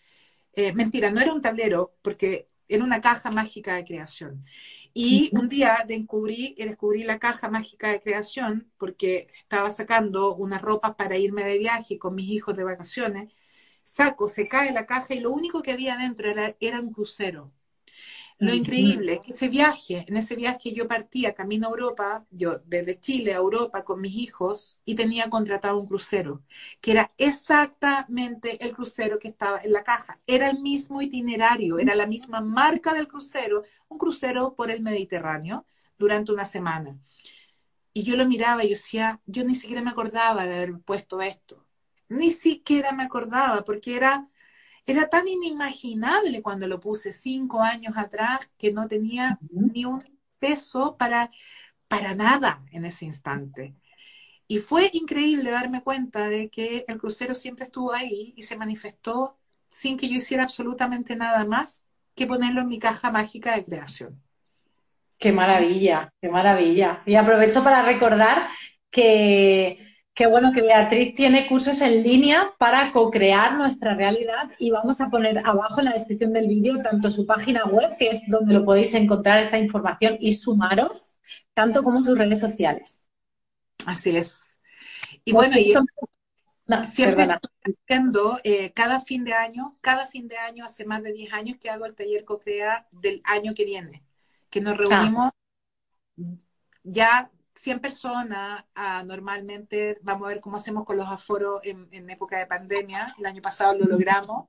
Eh, 0.54 0.72
mentira, 0.72 1.10
no 1.10 1.20
era 1.20 1.32
un 1.32 1.40
tablero, 1.42 1.96
porque 2.02 2.48
era 2.68 2.84
una 2.84 3.00
caja 3.00 3.30
mágica 3.30 3.74
de 3.76 3.84
creación. 3.84 4.44
Y 4.94 5.30
un 5.34 5.48
día 5.48 5.84
descubrí, 5.86 6.54
descubrí 6.58 7.04
la 7.04 7.18
caja 7.18 7.48
mágica 7.50 7.90
de 7.90 8.00
creación 8.02 8.72
porque 8.78 9.28
estaba 9.30 9.70
sacando 9.70 10.34
unas 10.36 10.62
ropas 10.62 10.94
para 10.96 11.16
irme 11.18 11.44
de 11.44 11.58
viaje 11.58 11.98
con 11.98 12.14
mis 12.14 12.28
hijos 12.30 12.56
de 12.56 12.64
vacaciones. 12.64 13.32
Saco, 13.82 14.28
se 14.28 14.46
cae 14.48 14.72
la 14.72 14.86
caja 14.86 15.14
y 15.14 15.20
lo 15.20 15.30
único 15.32 15.62
que 15.62 15.72
había 15.72 15.96
dentro 15.96 16.28
era, 16.28 16.56
era 16.60 16.80
un 16.80 16.92
crucero. 16.92 17.52
Lo 18.38 18.52
increíble 18.52 19.14
es 19.14 19.20
que 19.20 19.30
ese 19.30 19.48
viaje, 19.48 20.04
en 20.06 20.16
ese 20.18 20.36
viaje 20.36 20.72
yo 20.72 20.86
partía 20.86 21.34
camino 21.34 21.68
a 21.68 21.70
Europa, 21.70 22.26
yo 22.30 22.60
desde 22.66 23.00
Chile 23.00 23.32
a 23.32 23.38
Europa 23.38 23.82
con 23.82 24.00
mis 24.00 24.14
hijos 24.14 24.80
y 24.84 24.94
tenía 24.94 25.30
contratado 25.30 25.78
un 25.78 25.86
crucero, 25.86 26.42
que 26.82 26.90
era 26.90 27.12
exactamente 27.16 28.62
el 28.62 28.74
crucero 28.74 29.18
que 29.18 29.28
estaba 29.28 29.60
en 29.62 29.72
la 29.72 29.82
caja. 29.82 30.20
Era 30.26 30.50
el 30.50 30.60
mismo 30.60 31.00
itinerario, 31.00 31.78
era 31.78 31.94
la 31.94 32.06
misma 32.06 32.42
marca 32.42 32.92
del 32.92 33.08
crucero, 33.08 33.62
un 33.88 33.96
crucero 33.96 34.54
por 34.54 34.70
el 34.70 34.82
Mediterráneo 34.82 35.64
durante 35.98 36.30
una 36.32 36.44
semana. 36.44 36.98
Y 37.94 38.02
yo 38.02 38.16
lo 38.16 38.26
miraba 38.26 38.62
y 38.64 38.68
yo 38.68 38.74
decía, 38.74 39.20
yo 39.24 39.44
ni 39.44 39.54
siquiera 39.54 39.80
me 39.80 39.90
acordaba 39.90 40.46
de 40.46 40.56
haber 40.56 40.78
puesto 40.80 41.22
esto. 41.22 41.64
Ni 42.10 42.28
siquiera 42.30 42.92
me 42.92 43.04
acordaba 43.04 43.64
porque 43.64 43.96
era 43.96 44.28
era 44.86 45.08
tan 45.08 45.26
inimaginable 45.26 46.42
cuando 46.42 46.68
lo 46.68 46.78
puse 46.80 47.12
cinco 47.12 47.60
años 47.60 47.94
atrás 47.96 48.48
que 48.56 48.72
no 48.72 48.86
tenía 48.86 49.38
ni 49.50 49.84
un 49.84 50.04
peso 50.38 50.96
para, 50.96 51.30
para 51.88 52.14
nada 52.14 52.62
en 52.70 52.84
ese 52.84 53.04
instante. 53.04 53.74
Y 54.48 54.58
fue 54.58 54.90
increíble 54.92 55.50
darme 55.50 55.82
cuenta 55.82 56.28
de 56.28 56.48
que 56.48 56.84
el 56.86 56.98
crucero 56.98 57.34
siempre 57.34 57.64
estuvo 57.64 57.92
ahí 57.92 58.32
y 58.36 58.42
se 58.42 58.56
manifestó 58.56 59.36
sin 59.68 59.96
que 59.96 60.08
yo 60.08 60.14
hiciera 60.14 60.44
absolutamente 60.44 61.16
nada 61.16 61.44
más 61.44 61.84
que 62.14 62.26
ponerlo 62.26 62.60
en 62.60 62.68
mi 62.68 62.78
caja 62.78 63.10
mágica 63.10 63.56
de 63.56 63.64
creación. 63.64 64.22
Qué 65.18 65.32
maravilla, 65.32 66.12
qué 66.20 66.28
maravilla. 66.28 67.02
Y 67.06 67.16
aprovecho 67.16 67.64
para 67.64 67.82
recordar 67.82 68.48
que 68.90 69.85
Qué 70.16 70.26
bueno 70.26 70.50
que 70.50 70.62
Beatriz 70.62 71.14
tiene 71.14 71.46
cursos 71.46 71.82
en 71.82 72.02
línea 72.02 72.50
para 72.56 72.90
co-crear 72.90 73.58
nuestra 73.58 73.94
realidad 73.94 74.50
y 74.58 74.70
vamos 74.70 74.98
a 75.02 75.10
poner 75.10 75.42
abajo 75.44 75.80
en 75.80 75.84
la 75.84 75.92
descripción 75.92 76.32
del 76.32 76.48
vídeo 76.48 76.80
tanto 76.80 77.10
su 77.10 77.26
página 77.26 77.66
web, 77.66 77.98
que 77.98 78.08
es 78.08 78.22
donde 78.26 78.54
lo 78.54 78.64
podéis 78.64 78.94
encontrar 78.94 79.40
esta 79.40 79.58
información 79.58 80.16
y 80.18 80.32
sumaros, 80.32 81.16
tanto 81.52 81.82
como 81.82 82.02
sus 82.02 82.16
redes 82.16 82.40
sociales. 82.40 83.04
Así 83.84 84.16
es. 84.16 84.38
Y 85.26 85.32
bueno, 85.32 85.54
y 85.58 85.74
siempre 86.86 87.28
haciendo 87.66 88.40
eh, 88.42 88.72
cada 88.72 89.02
fin 89.02 89.22
de 89.22 89.34
año, 89.34 89.76
cada 89.82 90.06
fin 90.06 90.28
de 90.28 90.38
año, 90.38 90.64
hace 90.64 90.86
más 90.86 91.02
de 91.02 91.12
10 91.12 91.34
años 91.34 91.58
que 91.60 91.68
hago 91.68 91.84
el 91.84 91.94
taller 91.94 92.24
co-crea 92.24 92.88
del 92.90 93.20
año 93.24 93.52
que 93.52 93.66
viene, 93.66 94.02
que 94.48 94.62
nos 94.62 94.78
reunimos 94.78 95.32
ya 96.84 97.30
100 97.66 97.80
personas, 97.80 98.64
ah, 98.76 99.02
normalmente 99.04 99.98
vamos 100.02 100.26
a 100.26 100.28
ver 100.28 100.40
cómo 100.40 100.56
hacemos 100.56 100.84
con 100.84 100.96
los 100.96 101.08
aforos 101.08 101.60
en, 101.64 102.08
época 102.10 102.38
de 102.38 102.46
pandemia, 102.46 103.12
el 103.18 103.26
año 103.26 103.42
pasado 103.42 103.76
lo 103.76 103.86
logramos, 103.86 104.46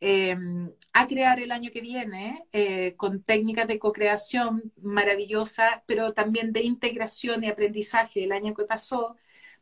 em, 0.00 0.70
a 0.92 1.06
crear 1.06 1.40
el 1.40 1.50
año 1.50 1.70
que 1.70 1.80
viene 1.80 2.44
eh, 2.52 2.94
con 2.96 3.22
técnicas 3.22 3.66
de 3.68 3.78
co-creación 3.78 4.72
maravillosas, 4.82 5.82
pero 5.86 6.12
también 6.12 6.52
de 6.52 6.62
integración 6.62 7.42
y 7.44 7.48
aprendizaje 7.48 8.20
del 8.20 8.32
año 8.32 8.54
que 8.54 8.64
pasó, 8.64 9.16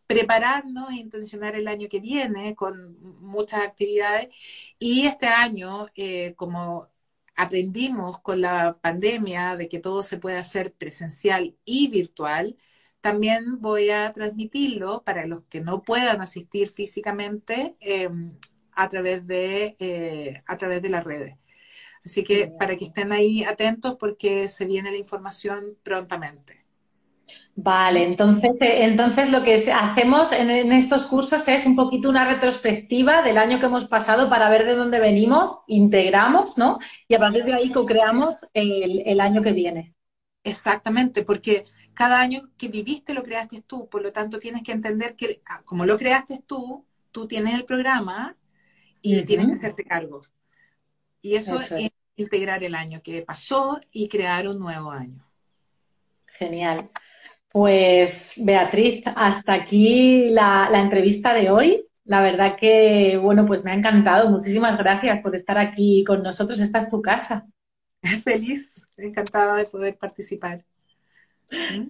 prepararnos 0.07 0.91
e 0.91 0.97
intencionar 0.97 1.55
el 1.57 1.69
año 1.69 1.89
que 1.89 2.01
viene 2.01 2.57
con 2.57 2.99
muchas 3.21 3.61
actividades. 3.61 4.29
Y 4.79 5.07
este 5.07 5.27
año, 5.29 5.87
eh, 5.95 6.35
como 6.37 6.89
aprendimos 7.37 8.21
con 8.21 8.41
la 8.41 8.79
pandemia 8.81 9.57
de 9.57 9.69
que 9.69 9.79
todo 9.81 10.03
se 10.03 10.19
puede 10.19 10.39
hacer 10.39 10.73
presencial 10.75 11.57
y 11.65 11.89
virtual, 11.89 12.57
también 13.01 13.61
voy 13.61 13.91
a 13.91 14.13
transmitirlo 14.13 15.03
para 15.03 15.27
los 15.27 15.43
que 15.45 15.61
no 15.61 15.83
puedan 15.83 16.21
asistir 16.21 16.69
físicamente 16.69 17.77
em, 17.81 18.33
a, 18.73 18.89
través 18.89 19.27
de, 19.27 19.77
eh, 19.79 20.43
a 20.47 20.57
través 20.57 20.83
de 20.83 20.91
las 20.91 21.05
redes. 21.05 21.37
Así 22.05 22.25
que 22.25 22.53
para 22.59 22.77
que 22.77 22.87
estén 22.87 23.13
ahí 23.13 23.45
atentos 23.45 23.97
porque 23.99 24.49
se 24.49 24.65
viene 24.65 24.91
la 24.91 24.97
información 24.97 25.77
prontamente. 25.83 26.65
Vale, 27.55 28.05
entonces, 28.05 28.61
eh, 28.61 28.85
entonces 28.85 29.31
lo 29.31 29.43
que 29.43 29.55
hacemos 29.55 30.33
en, 30.33 30.73
estos 30.73 31.07
cursos 31.07 31.47
es 31.47 31.67
un 31.67 31.77
poquito 31.77 32.09
una 32.09 32.25
retrospectiva 32.27 33.23
del 33.23 33.39
año 33.39 33.61
que 33.61 33.67
hemos 33.67 33.87
pasado 33.87 34.31
para 34.31 34.49
ver 34.49 34.65
de 34.65 34.75
dónde 34.75 34.99
venimos, 34.99 35.59
integramos, 35.67 36.57
¿no? 36.57 36.79
Y 37.07 37.15
a 37.15 37.19
partir 37.19 37.45
de 37.45 37.55
ahí 37.55 37.71
co-creamos 37.71 38.41
el 38.55 39.21
año 39.21 39.43
que 39.43 39.53
viene. 39.53 39.95
Exactamente, 40.43 41.23
porque 41.23 41.65
cada 41.95 42.21
año 42.21 42.51
que 42.57 42.69
viviste 42.69 43.13
lo 43.13 43.23
creaste 43.23 43.63
tú, 43.63 43.89
por 43.89 44.03
lo 44.03 44.13
tanto 44.13 44.39
tienes 44.39 44.63
que 44.63 44.73
entender 44.73 45.17
que 45.17 45.43
ah, 45.47 45.63
como 45.65 45.85
lo 45.85 45.99
creaste 45.99 46.43
tú, 46.47 46.87
tú 47.11 47.27
tienes 47.29 47.55
el 47.55 47.65
programa 47.65 48.37
y 49.03 49.23
tienes 49.23 49.47
que 49.47 49.53
hacerte 49.53 49.85
cargo. 49.85 50.23
Y 51.23 51.35
eso, 51.35 51.57
es 51.57 51.75
integrar 52.17 52.65
el 52.65 52.75
año 52.75 53.03
que 53.03 53.23
pasó 53.23 53.79
y 53.93 54.09
crear 54.09 54.49
un 54.49 54.59
nuevo 54.59 54.91
año. 54.91 55.27
Genial. 56.27 56.91
Pues 57.51 58.35
Beatriz, 58.39 59.03
hasta 59.17 59.55
aquí 59.55 60.31
la, 60.31 60.69
la 60.71 60.81
entrevista 60.81 61.35
de 61.35 61.51
hoy. 61.51 61.87
La 62.05 62.23
verdad 62.23 62.57
que, 62.57 63.19
bueno, 63.19 63.45
pues 63.45 63.63
me 63.63 63.73
ha 63.73 63.75
encantado. 63.75 64.31
Muchísimas 64.31 64.79
gracias 64.79 65.21
por 65.21 65.35
estar 65.35 65.59
aquí 65.59 66.03
con 66.07 66.23
nosotros. 66.23 66.61
Esta 66.61 66.79
es 66.79 66.89
tu 66.89 67.03
casa. 67.03 67.47
Feliz, 68.25 68.80
encantada 69.03 69.57
de 69.57 69.67
poder 69.67 69.97
participar. 69.99 70.65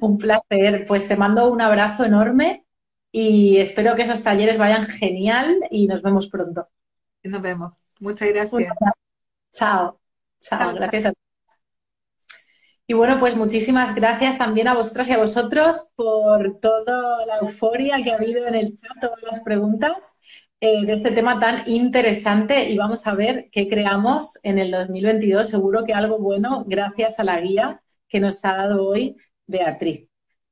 Un 0.00 0.18
placer. 0.18 0.84
Pues 0.86 1.06
te 1.06 1.16
mando 1.16 1.50
un 1.50 1.60
abrazo 1.60 2.04
enorme 2.04 2.64
y 3.12 3.58
espero 3.58 3.94
que 3.94 4.02
esos 4.02 4.22
talleres 4.22 4.58
vayan 4.58 4.86
genial 4.86 5.56
y 5.70 5.86
nos 5.86 6.02
vemos 6.02 6.28
pronto. 6.28 6.68
Nos 7.22 7.42
vemos. 7.42 7.74
Muchas 7.98 8.28
gracias. 8.32 8.72
Chao. 9.50 10.00
Chao. 10.38 10.74
Gracias 10.74 11.06
a 11.06 11.12
ti. 11.12 11.18
Y 12.86 12.92
bueno, 12.94 13.18
pues 13.20 13.36
muchísimas 13.36 13.94
gracias 13.94 14.36
también 14.36 14.66
a 14.66 14.74
vosotras 14.74 15.08
y 15.08 15.12
a 15.12 15.18
vosotros 15.18 15.88
por 15.94 16.58
toda 16.58 17.24
la 17.24 17.38
euforia 17.38 18.02
que 18.02 18.10
ha 18.10 18.16
habido 18.16 18.48
en 18.48 18.56
el 18.56 18.76
chat, 18.76 18.98
todas 19.00 19.22
las 19.22 19.40
preguntas 19.40 20.16
eh, 20.60 20.84
de 20.84 20.92
este 20.92 21.10
tema 21.10 21.40
tan 21.40 21.68
interesante 21.70 22.68
y 22.68 22.76
vamos 22.76 23.06
a 23.06 23.14
ver 23.14 23.48
qué 23.50 23.68
creamos 23.68 24.38
en 24.42 24.58
el 24.58 24.70
2022. 24.70 25.48
Seguro 25.48 25.84
que 25.84 25.94
algo 25.94 26.18
bueno 26.18 26.64
gracias 26.66 27.18
a 27.18 27.24
la 27.24 27.40
guía 27.40 27.82
que 28.08 28.20
nos 28.20 28.44
ha 28.44 28.54
dado 28.56 28.86
hoy 28.86 29.16
Beatriz. 29.46 30.06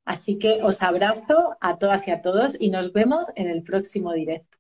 Así 0.05 0.39
que 0.39 0.61
os 0.63 0.83
abrazo 0.83 1.57
a 1.61 1.79
todas 1.79 2.09
y 2.09 2.11
a 2.11 2.23
todos 2.23 2.57
y 2.59 2.71
nos 2.71 2.93
vemos 2.93 3.27
en 3.37 3.49
el 3.49 3.63
próximo 3.63 4.13
directo. 4.15 4.58